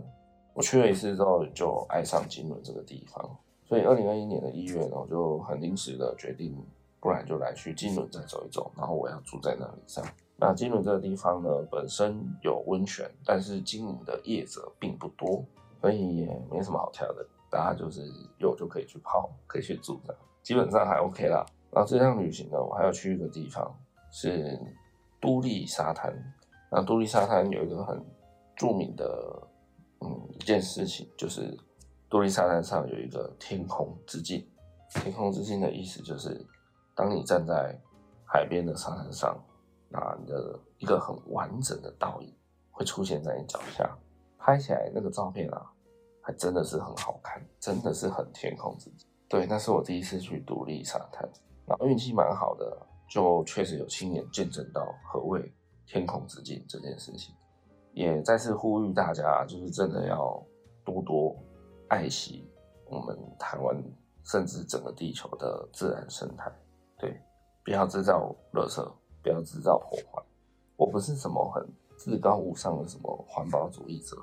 [0.55, 3.23] 我去了一次之后，就爱上金仑这个地方。
[3.67, 6.57] 所以，二零二一年的一月呢，我就很临时的决定，
[6.99, 8.73] 不然就来去金仑再走一走。
[8.75, 10.03] 然后我要住在那里上。
[10.39, 15.45] 那金仑这个地方呢，本身有温泉，但是经营的业者并不多，
[15.83, 17.27] 所以也没什么好挑的。
[17.51, 18.01] 大家就是
[18.39, 21.45] 有就可以去泡，可以去住的，基本上还 OK 啦。
[21.79, 23.73] 然后这趟旅行呢，我还要去一个地方，
[24.11, 24.59] 是
[25.21, 26.13] 都历沙滩。
[26.73, 28.05] 那都历沙滩有一个很
[28.57, 29.49] 著名的，
[30.01, 31.57] 嗯，一件事情，就是
[32.11, 34.45] 都历沙滩上有一个天空之镜。
[34.89, 36.45] 天空之镜的意思就是，
[36.97, 37.81] 当你站在
[38.25, 39.41] 海边的沙滩上，
[39.89, 42.35] 那你的一个很完整的倒影
[42.73, 43.89] 会出现在你脚下，
[44.37, 45.65] 拍起来那个照片啊，
[46.23, 49.07] 还真的是很好看，真的是很天空之镜。
[49.29, 51.31] 对，那是我第一次去都历沙滩。
[51.69, 55.53] 然后运气蛮好的，就确实有亲眼见证到何谓
[55.87, 57.35] 天空之境这件事情，
[57.93, 60.43] 也再次呼吁大家，就是真的要
[60.85, 61.37] 多多
[61.89, 62.51] 爱惜
[62.87, 63.77] 我们台湾，
[64.25, 66.51] 甚至整个地球的自然生态，
[66.99, 67.21] 对，
[67.63, 68.83] 不要制造垃圾，
[69.23, 70.23] 不要制造破坏。
[70.77, 74.17] 我不是什么很至高无上的什么环保主义者，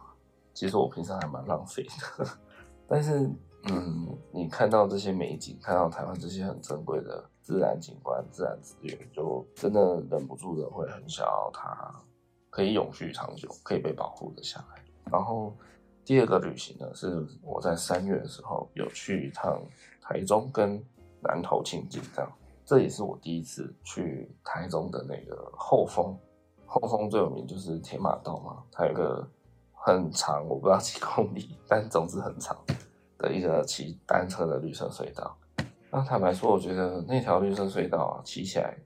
[0.54, 1.84] 其实我平常还蛮浪费
[2.18, 2.26] 的，
[2.88, 3.30] 但是。
[3.68, 11.94] 嗯，你看到这些美景，看到台湾这些很珍贵的自然景观、自然资源，就真的忍不住的会很想要它
[12.50, 14.84] 可以永续长久，可以被保护的下来。
[15.12, 15.54] 然后
[16.04, 19.62] 第二个旅行呢，是我在三月的时候有去一趟
[20.02, 20.84] 台中跟
[21.22, 22.32] 南投清境，这样，
[22.66, 26.18] 这也是我第一次去台中的那个后峰。
[26.66, 29.26] 后峰最有名就是铁马道嘛，它有个
[29.72, 32.58] 很长，我不知道几公里， 但总之很长。
[33.18, 35.38] 的一个骑单车的绿色隧道，
[35.96, 38.78] 那坦白说，我觉得那条绿色隧道啊，骑起来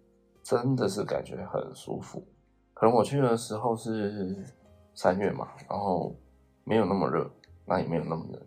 [0.43, 2.23] 真的是感觉很舒服。
[2.71, 4.45] 可能我去的时候是
[4.93, 6.15] 三月嘛，然后
[6.63, 7.27] 没有那么热，
[7.65, 8.39] 那也没有那么冷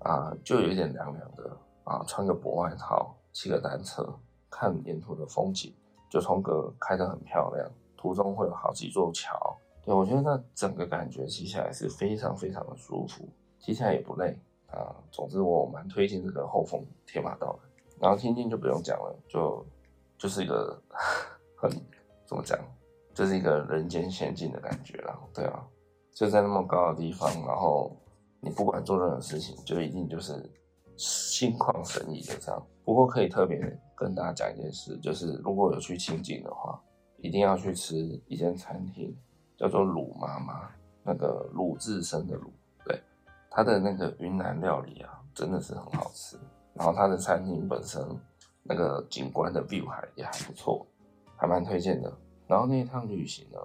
[0.00, 4.04] 啊，就有一点凉凉的啊，穿个薄外套，骑个单车，
[4.50, 5.72] 看沿途的风景，
[6.10, 13.28] 就从个开得很漂亮，途中会有好几座桥，对，我觉得那整个感觉骑起来是非常非常的舒服，
[13.60, 14.36] 骑起来也不累。
[14.72, 17.69] 啊，总之我蛮推荐这个后丰铁马道的，
[18.00, 19.64] 然后清境就不用讲了，就
[20.16, 20.80] 就是一个
[21.56, 21.70] 很
[22.26, 22.58] 怎么讲，
[23.12, 25.62] 就是一个人间仙境的感觉啦，对啊，
[26.14, 27.94] 就在那么高的地方，然后
[28.40, 30.32] 你不管做任何事情，就一定就是
[30.96, 32.66] 心旷神怡的这样。
[32.84, 33.60] 不过可以特别
[33.94, 36.80] 跟大家讲一件事，就是如果有去清境的话，
[37.18, 39.14] 一定要去吃一间餐厅，
[39.56, 40.70] 叫做鲁妈妈，
[41.04, 42.50] 那个鲁智深的鲁。
[42.84, 42.98] 对
[43.50, 46.38] 它的那个云南料理啊，真的是很好吃。
[46.80, 48.02] 然后它的餐厅本身
[48.62, 50.86] 那个景观的 view 还也还不错，
[51.36, 52.10] 还蛮推荐的。
[52.46, 53.58] 然后那一趟旅行呢，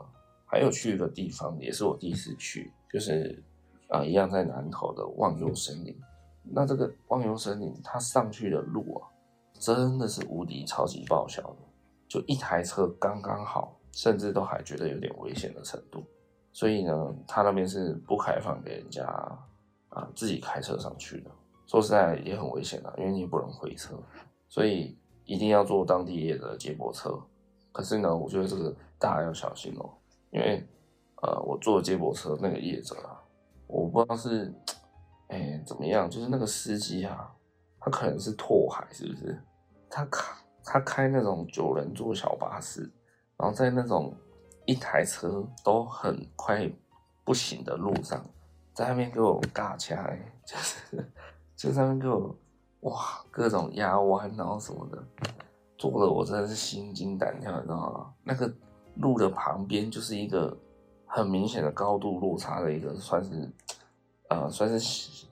[0.45, 3.41] 还有去一个地方，也是我第一次去，就是
[3.87, 5.97] 啊、一样在南投的忘忧森林。
[6.43, 9.07] 那这个忘忧森林，它上去的路啊，
[9.53, 11.57] 真的是无敌超级爆小的，
[12.09, 16.03] 就一台车刚刚好，甚至都还觉得有点危险的程度。
[16.51, 19.05] 所以呢，它那边是不开放给人家。
[19.89, 21.31] 啊，自己开车上去的，
[21.67, 23.95] 说实在也很危险啊，因为你不能回车。
[24.47, 27.19] 所以一定要坐当地业的接驳车。
[27.71, 29.89] 可是呢，我觉得这个大家要小心哦，
[30.31, 30.65] 因为
[31.21, 33.19] 呃，我坐接驳车那个业者啊，
[33.67, 34.53] 我不知道是
[35.27, 37.33] 哎、怎么样，就是那个司机啊，
[37.79, 39.41] 他可能是拓海，是不是？
[39.89, 42.81] 他开他开那种九人座小巴士，
[43.35, 44.15] 然后在那种
[44.65, 46.71] 一台车都很快
[47.23, 48.23] 不行的路上，
[48.73, 51.11] 在那边给我尬掐，就是
[51.55, 52.35] 就在那边给我
[52.81, 55.03] 哇各种压弯，然后什么的。
[55.77, 58.13] 做的我真的是心惊胆跳，你知道吗？
[58.23, 58.51] 那个
[58.95, 60.57] 路的旁边就是一个
[61.05, 63.51] 很明显的高度落差的一个，算是
[64.29, 64.79] 呃算是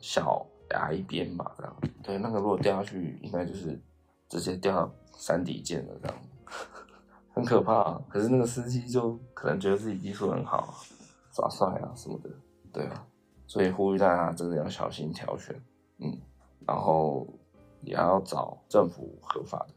[0.02, 1.76] 小崖边吧，这样。
[2.04, 3.82] 对，那个如果掉下去，应该就是
[4.28, 6.18] 直接掉到山底见了，这样，
[7.34, 7.98] 很可怕。
[8.10, 10.74] 可是那个司机就可能觉得自己技术很好，
[11.32, 12.30] 耍帅啊什么的，
[12.74, 13.06] 对啊。
[13.48, 15.56] 所以呼吁大家真的要小心挑选，
[16.00, 16.18] 嗯，
[16.68, 17.28] 然后
[17.82, 19.74] 也要找政府合法的。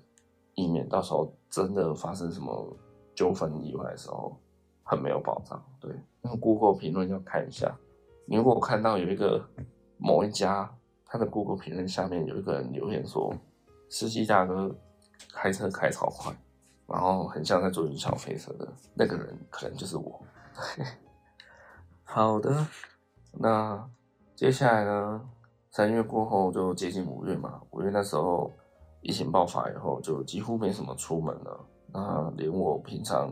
[0.54, 2.74] 以免到时候真的发生什么
[3.14, 4.34] 纠纷意外的时候，
[4.82, 5.62] 很没有保障。
[5.78, 7.76] 对，那 Google 评论要看一下。
[8.24, 9.46] 你如果看到有一个
[9.98, 10.74] 某一家，
[11.04, 13.34] 他的 Google 评论下面有一个人留言说，
[13.90, 14.74] 司机大哥
[15.34, 16.34] 开车开超快，
[16.86, 20.20] 然后很像在做云霄飞车的那个人，可能就是我。
[22.02, 22.66] 好的，
[23.32, 23.86] 那
[24.34, 25.28] 接下来呢？
[25.76, 28.50] 三月过后就接近五月嘛，五月那时候。
[29.02, 31.64] 疫情爆发以后，就几乎没什么出门了。
[31.92, 33.28] 那连我平常，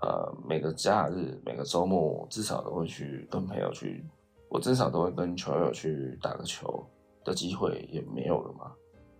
[0.00, 4.04] 呃，每个假日、每个周末，至少都会去跟朋友去，
[4.48, 6.84] 我至少都会跟球友去打个球
[7.22, 8.72] 的机会也没有了嘛。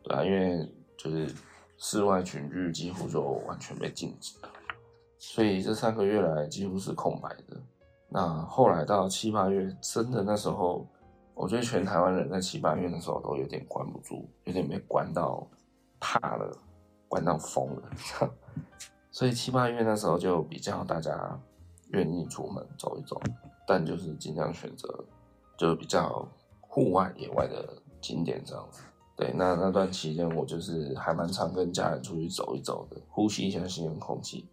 [0.03, 1.33] 对啊，因为就是
[1.77, 4.49] 室外群聚几乎就完全被禁止了，
[5.19, 7.57] 所以这三个月来几乎是空白的。
[8.09, 10.85] 那后来到七八月，真的那时候，
[11.35, 15.47] 我觉得全台湾人在七八月的时候都有点关不住，有点被关到。
[16.07, 16.55] 怕了，
[17.09, 17.83] 关到疯了，
[19.11, 21.41] 所以七八月那时候就比较大家
[21.93, 23.19] 愿意出门走一走，
[23.67, 25.03] 但就是尽量选择
[25.57, 26.29] 就比较
[26.61, 27.67] 户外野外的
[28.03, 28.83] 景点这样子。
[29.17, 34.47] 对，那那段期间我就是还蛮常跟家人出去走一走的，呼吸一下新鲜空气。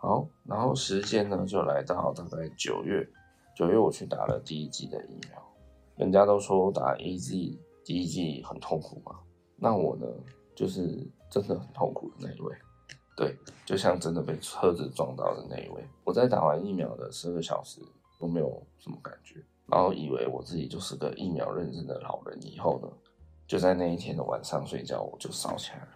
[0.00, 3.06] 好，然后时间呢就来到大概九月，
[3.54, 5.43] 九月我去打了第一剂的疫苗，
[5.96, 9.18] 人家都说打 AZ 第一剂很痛苦嘛，
[9.56, 10.06] 那我呢？
[10.56, 12.56] 就是真的很痛苦的那一位，
[13.16, 15.84] 对，就像真的被车子撞到的那一位。
[16.04, 17.80] 我在打完疫苗的十二个小时
[18.20, 22.38] 都没有什么感觉，然后以为我自己就是个疫苗认证的老人。
[22.40, 22.88] 以后呢，
[23.48, 25.88] 就在那一天的晚上睡觉，我就烧起来了，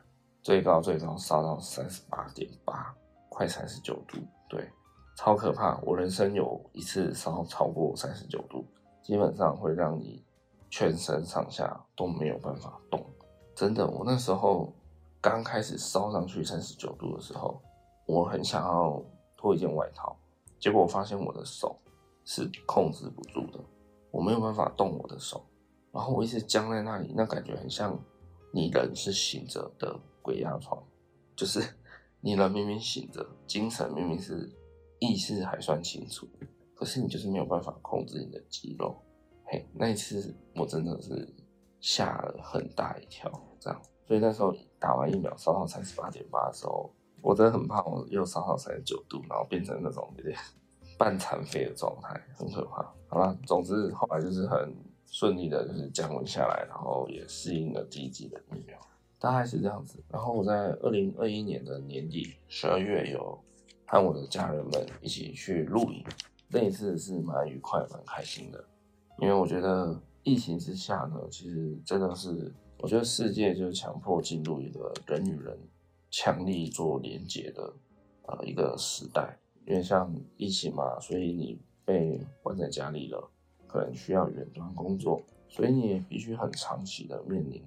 [0.42, 2.92] 最高最高烧到三十八点八，
[3.28, 4.68] 快三十九度，对，
[5.16, 5.78] 超可怕。
[5.82, 8.64] 我人生有一次烧超过三十九度，
[9.09, 10.23] 基本上会让你
[10.68, 13.03] 全身上下都没有办法动。
[13.55, 14.71] 真的，我那时候
[15.18, 17.59] 刚开始烧上去三十九度的时候，
[18.05, 19.03] 我很想要
[19.35, 20.14] 脱一件外套，
[20.61, 21.75] 结果我发现我的手
[22.27, 23.59] 是控制不住的，
[24.11, 25.42] 我没有办法动我的手，
[25.90, 27.99] 然后我一直僵在那里，那感觉很像
[28.53, 30.83] 你人是醒着的鬼压床，
[31.35, 31.64] 就是
[32.21, 34.53] 你人明明醒着，精神明明是
[34.99, 36.29] 意识还算清楚，
[36.78, 38.94] 可是你就是没有办法控制你的肌肉。
[39.46, 41.28] 嘿，那一次我真的是
[41.80, 43.28] 吓了很大一跳。
[43.58, 46.88] 这样，所以那时候打完疫苗烧到三十八点八的时候，
[47.20, 50.38] 我真的很怕我又烧到三十九度，然后变成那种有点
[50.96, 52.94] 半残废的状态，很可怕。
[53.08, 54.72] 好了，总之后来就是很
[55.06, 58.78] 顺利的，就是降温下来，然后也适应了第一剂的疫苗，
[59.18, 60.00] 大概是这样子。
[60.08, 63.36] 然后我在二零二一年的年底十二月有
[63.84, 66.04] 和我的家人们一起去露营，
[66.50, 68.64] 那一次是蛮愉快、蛮开心的，
[69.20, 72.52] 因为我觉得疫情之下呢，其实真的是。
[72.80, 75.58] 我觉得世界就是强迫进入一个人与人
[76.12, 77.74] 强力做连接的
[78.22, 83.28] 呃一个时代，因为像疫情嘛，所以你被关在家里了，
[83.66, 87.62] 可能需要远端工作，所以你也必须很长期的面临你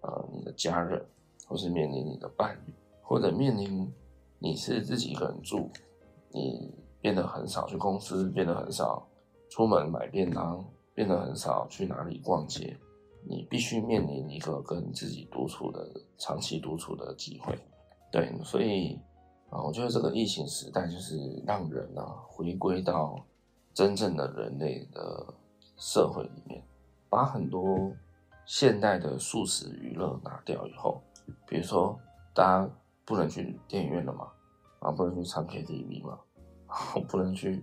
[0.00, 1.00] 呃你的家人，
[1.46, 3.88] 或是面临你的伴侣，或者面临
[4.40, 5.70] 你是自己一个人住，
[6.32, 9.06] 你变得很少去公司，变得很少
[9.50, 12.74] 出门买便当，变得很少去哪里逛街。
[13.24, 15.88] 你必须面临一个跟自己独处的
[16.18, 17.56] 长期独处的机会，
[18.10, 18.98] 对，所以
[19.48, 23.24] 啊，我觉得这个疫情时代就是让人啊回归到
[23.72, 25.24] 真正的人类的
[25.76, 26.60] 社会里面，
[27.08, 27.92] 把很多
[28.44, 31.00] 现代的速食娱乐拿掉以后，
[31.46, 31.96] 比如说
[32.34, 32.68] 大家
[33.04, 34.26] 不能去电影院了嘛，
[34.80, 36.18] 啊不能去唱 KTV 嘛，
[36.72, 37.62] 然后不能去，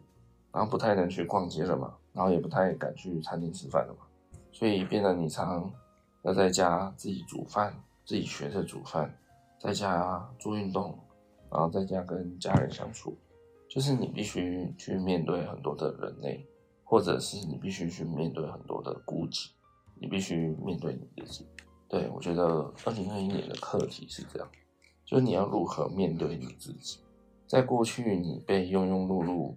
[0.52, 4.06] 然后不太能去逛街了嘛，然后也不太敢去餐厅吃饭了嘛。
[4.52, 5.74] 所以变得你常常
[6.22, 7.74] 要在家自己煮饭，
[8.06, 9.12] 自己学着煮饭，
[9.60, 10.96] 在家做运动，
[11.52, 13.18] 然后在家跟家人相处，
[13.68, 16.46] 就是你必须去面对很多的人类，
[16.84, 19.50] 或者是你必须去面对很多的孤寂，
[20.00, 21.48] 你必须面对你自己。
[21.88, 24.48] 对，我觉得二零二一年的课题是这样，
[25.04, 27.00] 就是你要如何面对你自己。
[27.50, 29.56] 在过去，你被庸庸碌碌、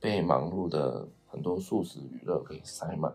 [0.00, 3.14] 被忙碌的很多速食娱乐给塞满。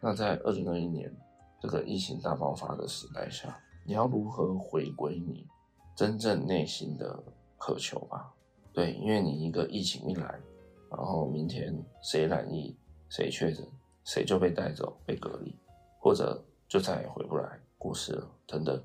[0.00, 1.12] 那在二零二一年
[1.58, 5.44] 这个疫情大爆发的时代下，你要如何回归你
[5.96, 7.20] 真正内心的
[7.58, 8.32] 渴求吧？
[8.72, 10.38] 对，因为你一个疫情一来，
[10.88, 12.76] 然后明天谁染疫、
[13.08, 13.66] 谁确诊、
[14.04, 15.52] 谁就被带走、被隔离，
[15.98, 18.80] 或者就再也回不来、过世了等等。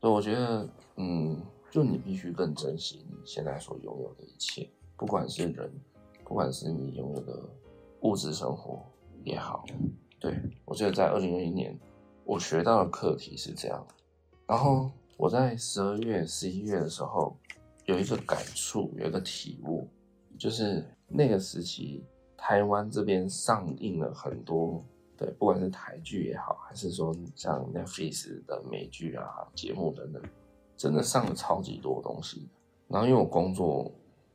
[0.00, 1.40] 所以我觉得，嗯。
[1.72, 5.72] 就你必须更珍惜你现在所拥有的一切，不管是人，
[6.22, 7.42] 不管是你拥有的
[8.02, 8.84] 物质生活
[9.24, 9.64] 也好。
[10.20, 11.74] 对，我记得在二零二一年，
[12.24, 13.86] 我学到的课题是这样。
[14.46, 17.34] 然后我在十二月、十一月的时候
[17.86, 19.88] 有一个感触，有一个体悟，
[20.38, 22.04] 就是那个时期
[22.36, 24.84] 台湾这边上映了很多，
[25.16, 30.22] 对，不管是台剧也好，还是说像 Netflix 的美剧啊、节目等等。
[30.76, 32.48] 真的上了超级多东西，
[32.88, 33.90] 然后因为我工作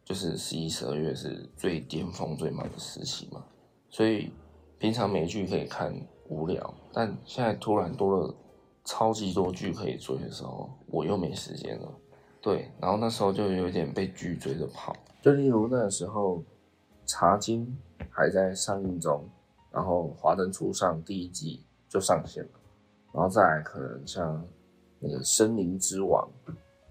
[0.05, 3.43] 就是十一、十二月是最巅峰、最忙的时期嘛，
[3.89, 4.31] 所以
[4.77, 5.93] 平常没剧可以看
[6.29, 8.33] 无聊，但现在突然多了
[8.85, 11.91] 超级多剧可以追的时候，我又没时间了。
[12.41, 16.37] 对，然后那时候就有点被剧追着跑，就例如那个时候
[17.05, 17.77] 《茶金》
[18.09, 19.27] 还在上映中，
[19.71, 22.49] 然后《华灯初上》第一季就上线了，
[23.11, 24.47] 然后再来可能像。
[24.99, 26.27] 那个《森林之王》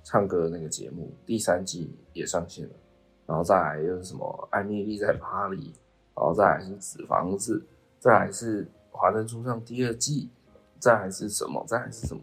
[0.04, 2.74] 唱歌的那个节目第三季也上线了，
[3.26, 5.57] 然后再来又是什么《艾蜜莉在巴黎》，
[6.14, 7.59] 然后再来是《纸房子》，
[7.98, 10.30] 再来是《华灯初上》第二季，
[10.78, 11.64] 再来是什么？
[11.66, 12.22] 再来是什么？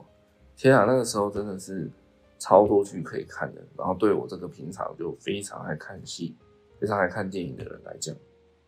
[0.55, 1.91] 天啊，那个时候真的是
[2.39, 3.61] 超多剧可以看的。
[3.77, 6.37] 然后对我这个平常就非常爱看戏、
[6.79, 8.15] 非常爱看电影的人来讲，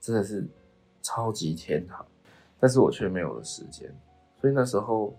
[0.02, 0.46] 真的是
[1.02, 2.06] 超级天堂。
[2.60, 3.90] 但是我却没有了时间，
[4.42, 5.16] 所以那时候。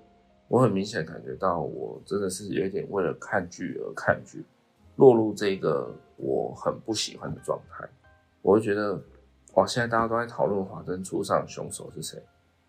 [0.49, 4.45] 我很明显感觉到，我真的是有一点为了看剧而看剧，
[4.97, 7.85] 落入这个我很不喜欢的状态。
[8.43, 9.03] 我会觉得，
[9.55, 12.23] 哇，现在大家都在讨论《华灯初上》凶手是谁，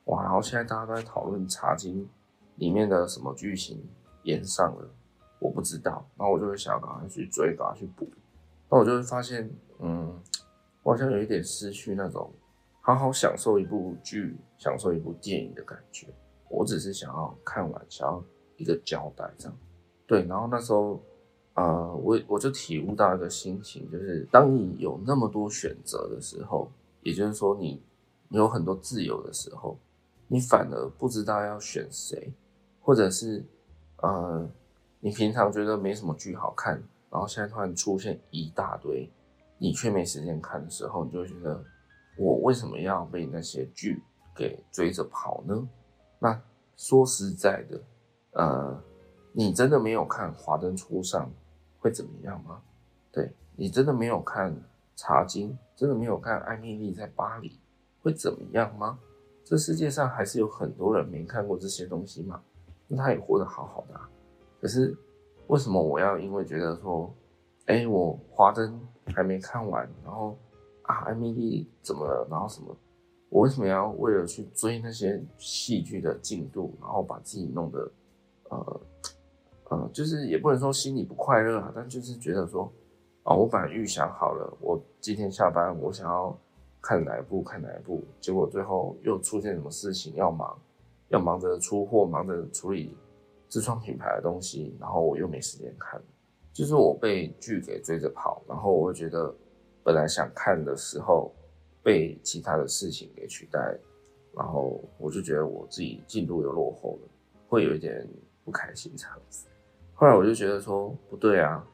[0.05, 2.03] 哇，然后现在大家都在讨论《茶经》
[2.55, 3.79] 里面的什么剧情
[4.23, 4.89] 演上了，
[5.37, 8.09] 我不知道，然后我就会想赶快去追，赶快去补。
[8.69, 9.47] 那我就会发现，
[9.79, 10.19] 嗯，
[10.81, 12.33] 我好像有一点失去那种
[12.81, 16.07] 好好享受一部剧、享受一部电影的感觉。
[16.49, 18.23] 我只是想要看完，想要
[18.57, 19.57] 一个交代，这样。
[20.05, 21.01] 对，然后那时候，
[21.55, 26.71] 呃，我我就体悟到一个心情，就是当你有那么多选择的时候，
[27.01, 27.81] 也就是说你
[28.29, 29.77] 你有很多自由的时候，
[30.27, 32.31] 你反而不知道要选谁，
[32.79, 33.43] 或者是，
[33.97, 34.49] 呃，
[34.99, 39.09] 你平常觉得没什么剧好看，然后现在突然出现一大堆，
[39.57, 41.61] 你却没时间看的时候，你就觉得，
[42.17, 44.01] 我为什么要被那些剧
[44.35, 45.67] 给追着跑呢？
[46.19, 46.41] 那
[46.75, 47.81] 说实在的，
[48.31, 48.83] 呃，
[49.33, 51.25] 你真的没有看《华灯初上》
[51.79, 52.61] 会怎么样吗？
[53.11, 54.53] 对，你真的没有看
[54.95, 57.49] 《茶经》，真的没有看《艾蜜莉在巴黎》
[58.01, 58.99] 会怎么样吗？
[59.43, 62.41] 这世界上还是有很多人没看过这些东西嘛，
[62.87, 64.09] 那他也活得好好的啊。
[64.59, 64.95] 可是
[65.47, 67.13] 为什么我要因为觉得说，
[67.67, 68.79] 哎，我华灯
[69.15, 70.37] 还没看完，然后
[70.81, 72.27] 啊，艾蜜莉怎么了？
[72.29, 72.75] 然后什么？
[73.29, 77.91] 我为什么要为了去追那些戏剧的进度，然后把自己弄得，
[78.49, 78.81] 呃，
[79.69, 82.71] 呃，就是也不能说心里不快乐啊，但就是觉得说，
[83.23, 86.33] 啊，我本来预想好了，我今天下班我想要
[86.81, 90.57] 看哪一部看哪一部，结果最后又出现什么事情要忙，
[91.09, 92.95] 要忙着出货，忙着处理
[93.49, 96.01] 自创品牌的东西，然后我又没时间看，
[96.53, 99.35] 就是我被剧给追着跑，然后我会觉得
[99.83, 101.29] 本来想看的时候。
[101.87, 103.79] 被其他的事情给取代，
[104.35, 107.07] 然后我就觉得我自己进度又落后了，
[107.47, 108.05] 会有一点
[108.43, 109.47] 不开心这样子。
[109.93, 111.65] 后来我就觉得说不对啊，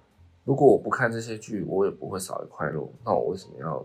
[0.43, 2.93] 如果我不看这些剧，我也不会少一块肉。
[3.03, 3.83] 那我为什么要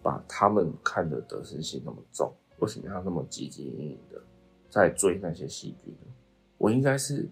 [0.00, 2.32] 把他们看的得失心那么重？
[2.60, 4.22] 为什么要那么汲汲营营的
[4.70, 6.12] 在追那些戏剧呢？
[6.56, 7.28] 我应该是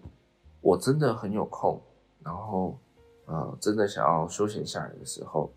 [0.59, 1.81] 我真的很有空，
[2.21, 2.77] 然后
[3.25, 5.49] 呃，真的想要休闲下来的时候。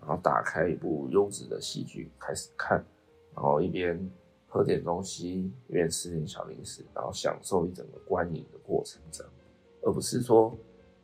[0.00, 2.84] 然后打开一部优质的戏剧开始看，
[3.34, 3.98] 然后一边
[4.48, 9.32] 喝点东西，一边吃点小零食，然后享受一整个观影的过程，这样，
[9.82, 10.56] 而不是说，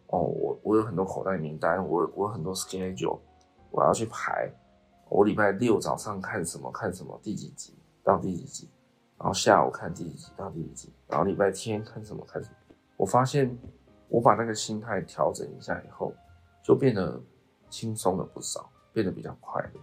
[0.08, 3.18] 哦，我我有很多口袋名单，我我有很多 schedule，
[3.70, 4.50] 我要去排，
[5.08, 8.68] 我礼拜六早上看什么看什么第几集到第几集，
[9.18, 12.56] 然后下午看第几集到第几集，然后礼拜天看什么看什么，
[12.96, 13.56] 我发现
[14.08, 16.12] 我把那个心态调整一下以后，
[16.64, 17.20] 就变得
[17.76, 19.80] 轻松了不少，变得比较快乐。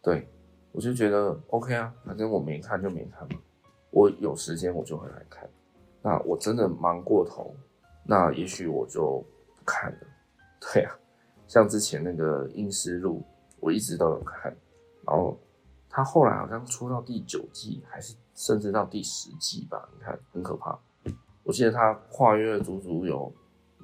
[0.00, 0.26] 对，
[0.72, 3.38] 我就觉得 OK 啊，反正我没看就没看嘛，
[3.90, 5.46] 我有时间我就会来看。
[6.00, 7.54] 那我真的忙过头，
[8.02, 9.22] 那也许我就
[9.58, 9.98] 不看了。
[10.72, 10.98] 对啊，
[11.46, 13.18] 像之前那个《阴尸路》，
[13.60, 14.44] 我一直都有看，
[15.06, 15.38] 然后
[15.90, 19.86] 他后来好像出到第九季，还是甚至到第十季吧？
[19.92, 20.78] 你看，很可怕。
[21.42, 23.30] 我记得他跨越了足足有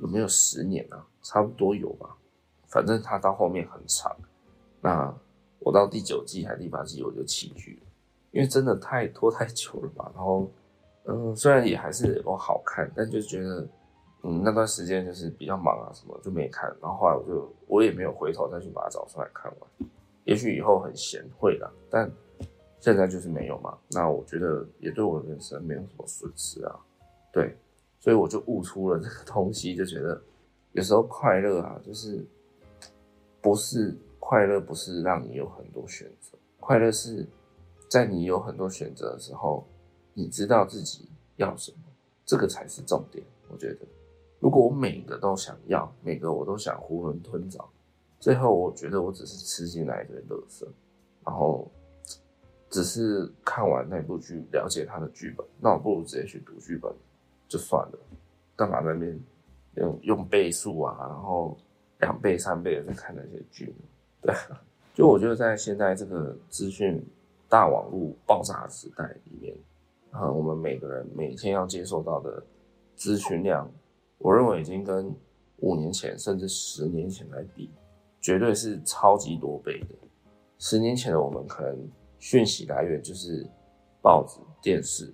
[0.01, 1.07] 有没有十年啊？
[1.21, 2.17] 差不多有吧。
[2.71, 4.16] 反正他到后面很长。
[4.81, 5.12] 那
[5.59, 7.87] 我到第九季还是第八季我就弃剧了，
[8.31, 10.11] 因为真的太拖太久了吧。
[10.14, 10.51] 然后，
[11.05, 13.68] 嗯，虽然也还是我好看，但就觉得，
[14.23, 16.75] 嗯，那段时间就是比较忙啊，什么就没看。
[16.81, 19.91] 然后后来我就我也没有回头再去把它找出来看完。
[20.25, 22.11] 也许以后很贤惠啦，但
[22.79, 23.77] 现在就是没有嘛。
[23.91, 26.79] 那我觉得也对我的人生没有什么损失啊。
[27.33, 27.57] 对，
[27.99, 30.21] 所以我就悟出了这个东西，就觉得
[30.73, 32.25] 有时候快乐啊，就是
[33.41, 37.26] 不是快乐，不是让你有很多选择，快乐是
[37.88, 39.66] 在你有很多选择的时候，
[40.14, 41.78] 你知道自己要什么，
[42.24, 43.24] 这个才是重点。
[43.49, 43.86] 我觉得，
[44.38, 47.68] 如果我每个都想要，每个我都想囫囵吞枣，
[48.18, 50.64] 最后我觉得我只是吃进来一堆垃圾，
[51.24, 51.70] 然后
[52.68, 56.93] 只是看完那部剧，了解他的剧本，那我不如直接去读剧本。
[57.49, 57.99] 就算了，
[58.55, 59.20] 干嘛那边
[59.74, 61.59] 用用倍数啊，然后
[62.01, 63.75] 两倍、三倍的在看那些剧？
[64.21, 64.35] 对，
[64.95, 67.03] 就我觉得在现在这个资讯
[67.49, 69.57] 大网络爆炸时代里面，
[70.11, 72.43] 啊，我们每个人每天要接受到的
[72.97, 73.71] 资讯量，
[74.19, 75.15] 我认为已经跟
[75.59, 77.71] 五年前甚至十年前来比，
[78.21, 79.95] 绝对是超级多倍的。
[80.59, 81.89] 十年前的我们可能
[82.19, 83.47] 讯息来源就是
[84.03, 85.07] 报纸、电视，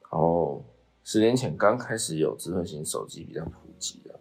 [0.00, 0.64] 然后。
[1.08, 4.15] 十年前刚开始有智慧型手机比较普及了，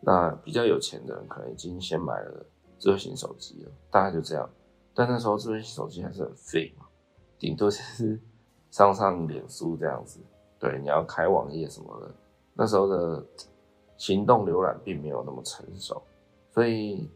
[0.00, 2.46] 那比较有钱的人可能已经先买了
[2.78, 4.48] 智慧型手机了，大概就这样。
[4.94, 6.86] 但那时候智慧型手机还是很废嘛，
[7.38, 8.20] 顶多就是
[8.70, 10.20] 上上脸书这样子。
[10.58, 12.14] 对，你要开网页什么的，
[12.54, 13.24] 那时候的
[13.96, 16.02] 行动浏览并没有那么成熟，
[16.50, 17.08] 所以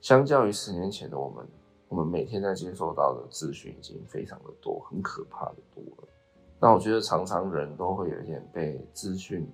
[0.00, 1.46] 相较于十年前的我们，
[1.88, 6.08] 我们每天在接受到的资讯已经非常的多，很可怕的多了。
[6.60, 9.48] 那我觉得常常人都会有一点被资讯、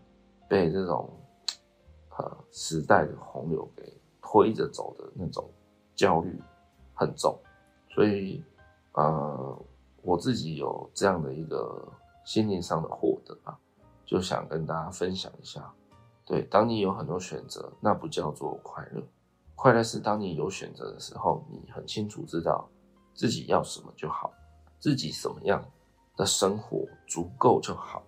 [0.49, 1.11] 被这种
[2.19, 3.83] 呃时代的洪流给
[4.23, 5.49] 推着走的那种
[5.95, 6.41] 焦虑
[6.95, 7.39] 很重，
[7.89, 8.43] 所以
[8.93, 9.59] 呃
[10.03, 11.87] 我自己有这样的一个
[12.25, 13.59] 心灵上的获得啊，
[14.05, 15.73] 就想跟大家分享一下。
[16.27, 19.03] 对，当你有很多选择，那不叫做快乐，
[19.55, 22.67] 快乐是当你有选择的时候，你很清楚知道
[23.12, 24.33] 自己要什么就好，
[24.81, 25.62] 自己什么样
[26.17, 28.03] 的生活足够就好，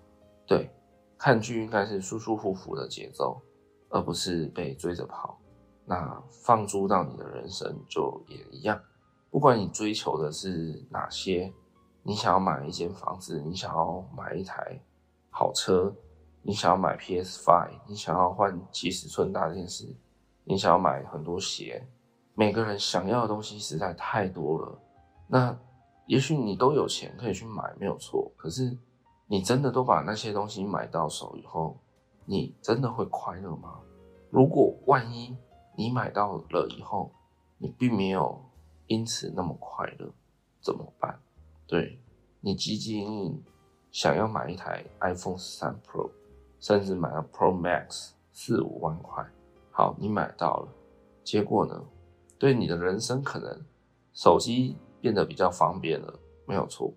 [0.46, 0.70] 对，
[1.18, 3.38] 看剧应该是舒舒服服的节奏，
[3.96, 5.38] 而不是被追着跑。
[5.84, 8.80] 那放逐到你的人生就也一样，
[9.30, 11.52] 不管你追求的是哪些，
[12.02, 14.80] 你想要买一间房子，你想要买一台
[15.30, 15.94] 好车，
[16.42, 19.94] 你想要买 PS Five，你想要换几十寸大电视，
[20.44, 21.86] 你想要买很多鞋，
[22.34, 24.78] 每个人想要的东西实在太多了。
[25.26, 25.58] 那。
[26.08, 28.30] 也许你都有钱可以去买，没有错。
[28.36, 28.78] 可是，
[29.26, 31.76] 你真的都把那些东西买到手以后，
[32.24, 33.80] 你真的会快乐吗？
[34.36, 35.34] 如果万一
[35.74, 37.10] 你买到了以后，
[37.56, 38.38] 你并没有
[38.86, 40.12] 因此那么快乐，
[40.60, 41.18] 怎么办？
[41.66, 41.98] 对，
[42.42, 43.02] 你积极
[43.90, 46.10] 想要买一台 iPhone 13 Pro，
[46.60, 49.26] 甚至买了 Pro Max 四五万块，
[49.70, 50.68] 好，你买到了，
[51.24, 51.82] 结果呢？
[52.38, 53.64] 对你的人生可能
[54.12, 54.76] 手机。
[54.98, 56.92] 变得比较方便了，没有错。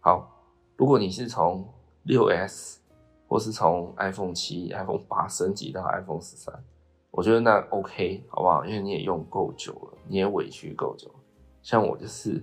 [0.00, 0.28] 好，
[0.76, 1.64] 如果你是从
[2.02, 2.80] 六 S
[3.28, 6.64] 或是从 iPhone 七、iPhone 八升级到 iPhone 十三，
[7.12, 8.64] 我觉得那 OK，好不好？
[8.64, 11.14] 因为你也用够久了，你也委屈够久了。
[11.62, 12.42] 像我就是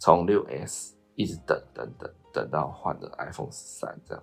[0.00, 4.22] 从六 S 一直等等等等到换的 iPhone 十三这样，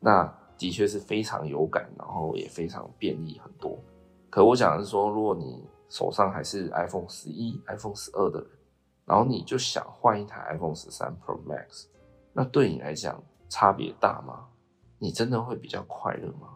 [0.00, 3.78] 那的确是非常有感，然后也非常便利很多。
[4.30, 8.48] 可我想是说，如果你手上还是 iPhone 十一、iPhone 十二的人。
[9.06, 11.88] 然后你就想换一台 iPhone 十三 Pro Max，
[12.32, 14.46] 那对你来讲差别大吗？
[14.98, 16.54] 你真的会比较快乐吗？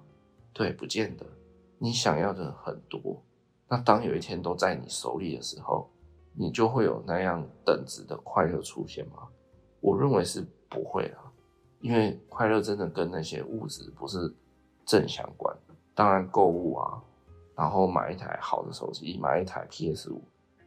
[0.54, 1.26] 对，不见得。
[1.78, 3.22] 你想要的很多，
[3.68, 5.88] 那当有一天都在你手里的时候，
[6.34, 9.28] 你就会有那样等值的快乐出现吗？
[9.80, 11.32] 我认为是不会啊，
[11.80, 14.34] 因为快乐真的跟那些物质不是
[14.84, 15.56] 正相关。
[15.94, 17.02] 当然购物啊，
[17.54, 20.22] 然后买一台好的手机，买一台 PS 五，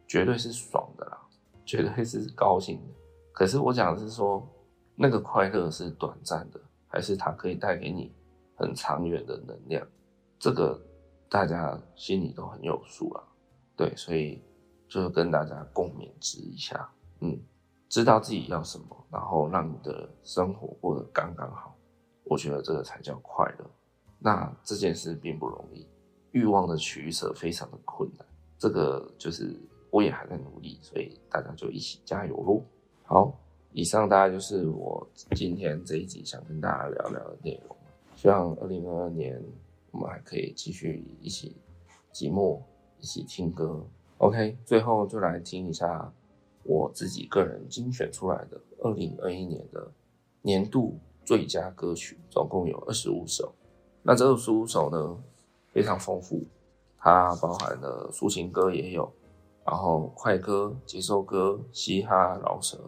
[0.06, 1.18] 绝对是爽的啦。
[1.64, 2.94] 绝对是高兴的，
[3.32, 4.44] 可是我讲的是说，
[4.96, 8.12] 那个快乐是短暂的，还是它可以带给你
[8.56, 9.86] 很长远的能量？
[10.40, 10.78] 这个
[11.32, 13.24] 大家心里都很有数了。
[13.74, 14.38] 对，所以
[14.86, 16.86] 就跟大家共勉之一下，
[17.20, 17.40] 嗯，
[17.88, 21.74] 知道自己要什么，然后让你的生活过得刚刚好，
[22.24, 23.64] 我觉得这个才叫快乐。
[24.18, 25.86] 那这件事并不容易，
[26.32, 28.26] 欲望的取舍非常的困难，
[28.58, 29.58] 这个就是
[29.90, 32.62] 我也还在努力，所以大家就一起加油喽。
[33.04, 33.32] 好，
[33.72, 37.74] 以上大概就是我今天这一集想跟大家聊聊的内容。
[38.14, 39.42] 希望二零二二年
[39.92, 41.56] 我们还可以继续一起
[42.12, 42.60] 寂寞。
[42.98, 43.84] 一起听歌
[44.18, 46.12] ，OK，最后就来听一下
[46.62, 49.90] 我自己个人精选出来的二零二一年的
[50.40, 53.52] 年度最佳歌曲，总共有二十五首。
[54.04, 55.18] 那这二十五首呢，
[55.72, 56.44] 非常丰富，
[56.96, 59.12] 它包含了抒情歌也有，
[59.66, 62.78] 然后快歌、节奏歌、嘻哈、饶舌、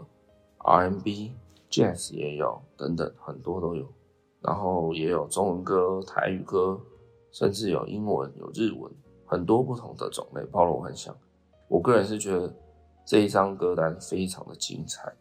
[0.59, 1.32] R&B、
[1.68, 3.84] Jazz 也有，等等，很多都有。
[4.40, 6.80] 然后也有中文歌、台语歌，
[7.35, 8.91] 甚至有英文、有日文。
[9.26, 11.14] 很多不同的种类，包罗万象。
[11.66, 12.55] 我个人是觉得
[13.05, 15.12] 这一张歌单非常的精彩，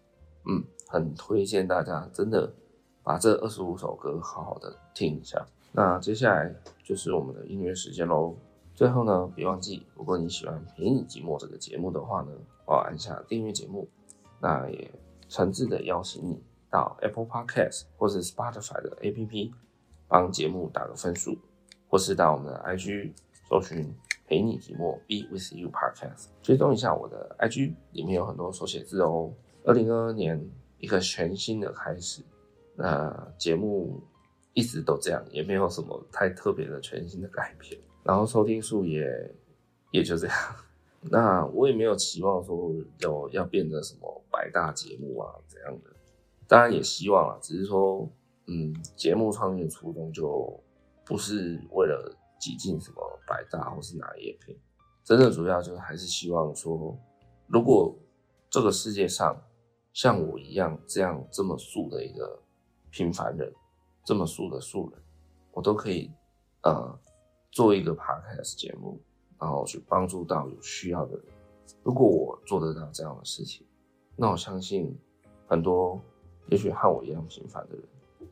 [0.46, 2.54] 嗯，很推荐大家真的
[3.02, 5.44] 把这二十五首歌好好的听一下。
[5.72, 6.54] 那接下来
[6.84, 8.36] 就是我们的音乐时间喽。
[8.76, 12.32] 最后呢，别忘记，如果你喜欢《陪你寂寞》这个节目的话呢，
[12.66, 13.88] 帮我按下订阅节目。
[14.40, 14.92] 那也
[15.30, 19.52] 诚挚的邀请你到 Apple Podcast 或是 Spotify 的 APP
[20.08, 21.38] 帮节目打个分数，
[21.94, 23.12] 或是到我们的 IG。
[23.48, 23.94] 搜寻
[24.26, 29.32] 陪你寂寞，Be with you podcast，追踪一下我的 IG，里面有很多手写字哦。
[29.64, 30.44] 二零二二年
[30.80, 32.24] 一个全新的开始，
[32.76, 34.02] 那节目
[34.54, 39.06] 一直都这样，也没有什么太特别的全新的改变，然后收听数也
[39.92, 40.36] 也就这样。
[41.02, 45.92] 那我也没有期望说有要变成什么百大节目啊这样的，
[46.48, 48.10] 当然也希望啊，只是说，
[48.48, 50.60] 嗯，节目创业初衷就
[51.06, 52.18] 不是为了。
[52.40, 54.54] 挤进什么百大或是哪一片，
[55.02, 56.94] 真的主要就是还是希望说，
[57.48, 57.98] 如果
[58.50, 59.42] 这个世界上
[59.94, 62.38] 像我一样这样这么素的一个
[62.92, 63.50] 平凡人，
[64.04, 65.02] 这么素的素人，
[65.54, 66.12] 我都可以
[66.64, 67.00] 呃
[67.50, 69.02] 做一个 podcast 节目，
[69.40, 71.26] 然后去帮助到有需要的人。
[71.82, 73.66] 如果我做得到这样的事情，
[74.18, 74.94] 那我相信
[75.48, 75.98] 很多
[76.50, 77.88] 也许和我一样平凡的人，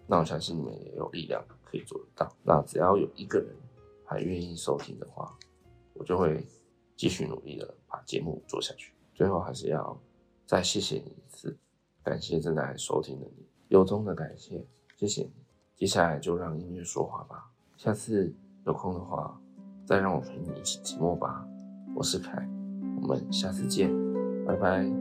[0.06, 1.42] 那我相信你们也有力量
[1.72, 2.36] 可以做得到。
[2.44, 3.56] 那只要有一个人。
[4.04, 5.34] 还愿意收听的话，
[5.94, 6.46] 我就会
[6.98, 8.94] 继续努力的把节目做下去。
[9.16, 9.98] 最后还是要
[10.46, 11.58] 再谢谢你一次，
[12.04, 14.68] 感谢正在收听的你，由衷的感谢，
[14.98, 15.32] 谢谢你。
[15.78, 17.50] 接下来就让音乐说话吧。
[17.78, 19.40] 下次有空的话，
[19.86, 21.48] 再让我陪你一起寂寞吧。
[21.96, 22.46] 我是凯，
[23.02, 23.90] 我们下次见，
[24.46, 25.01] 拜拜。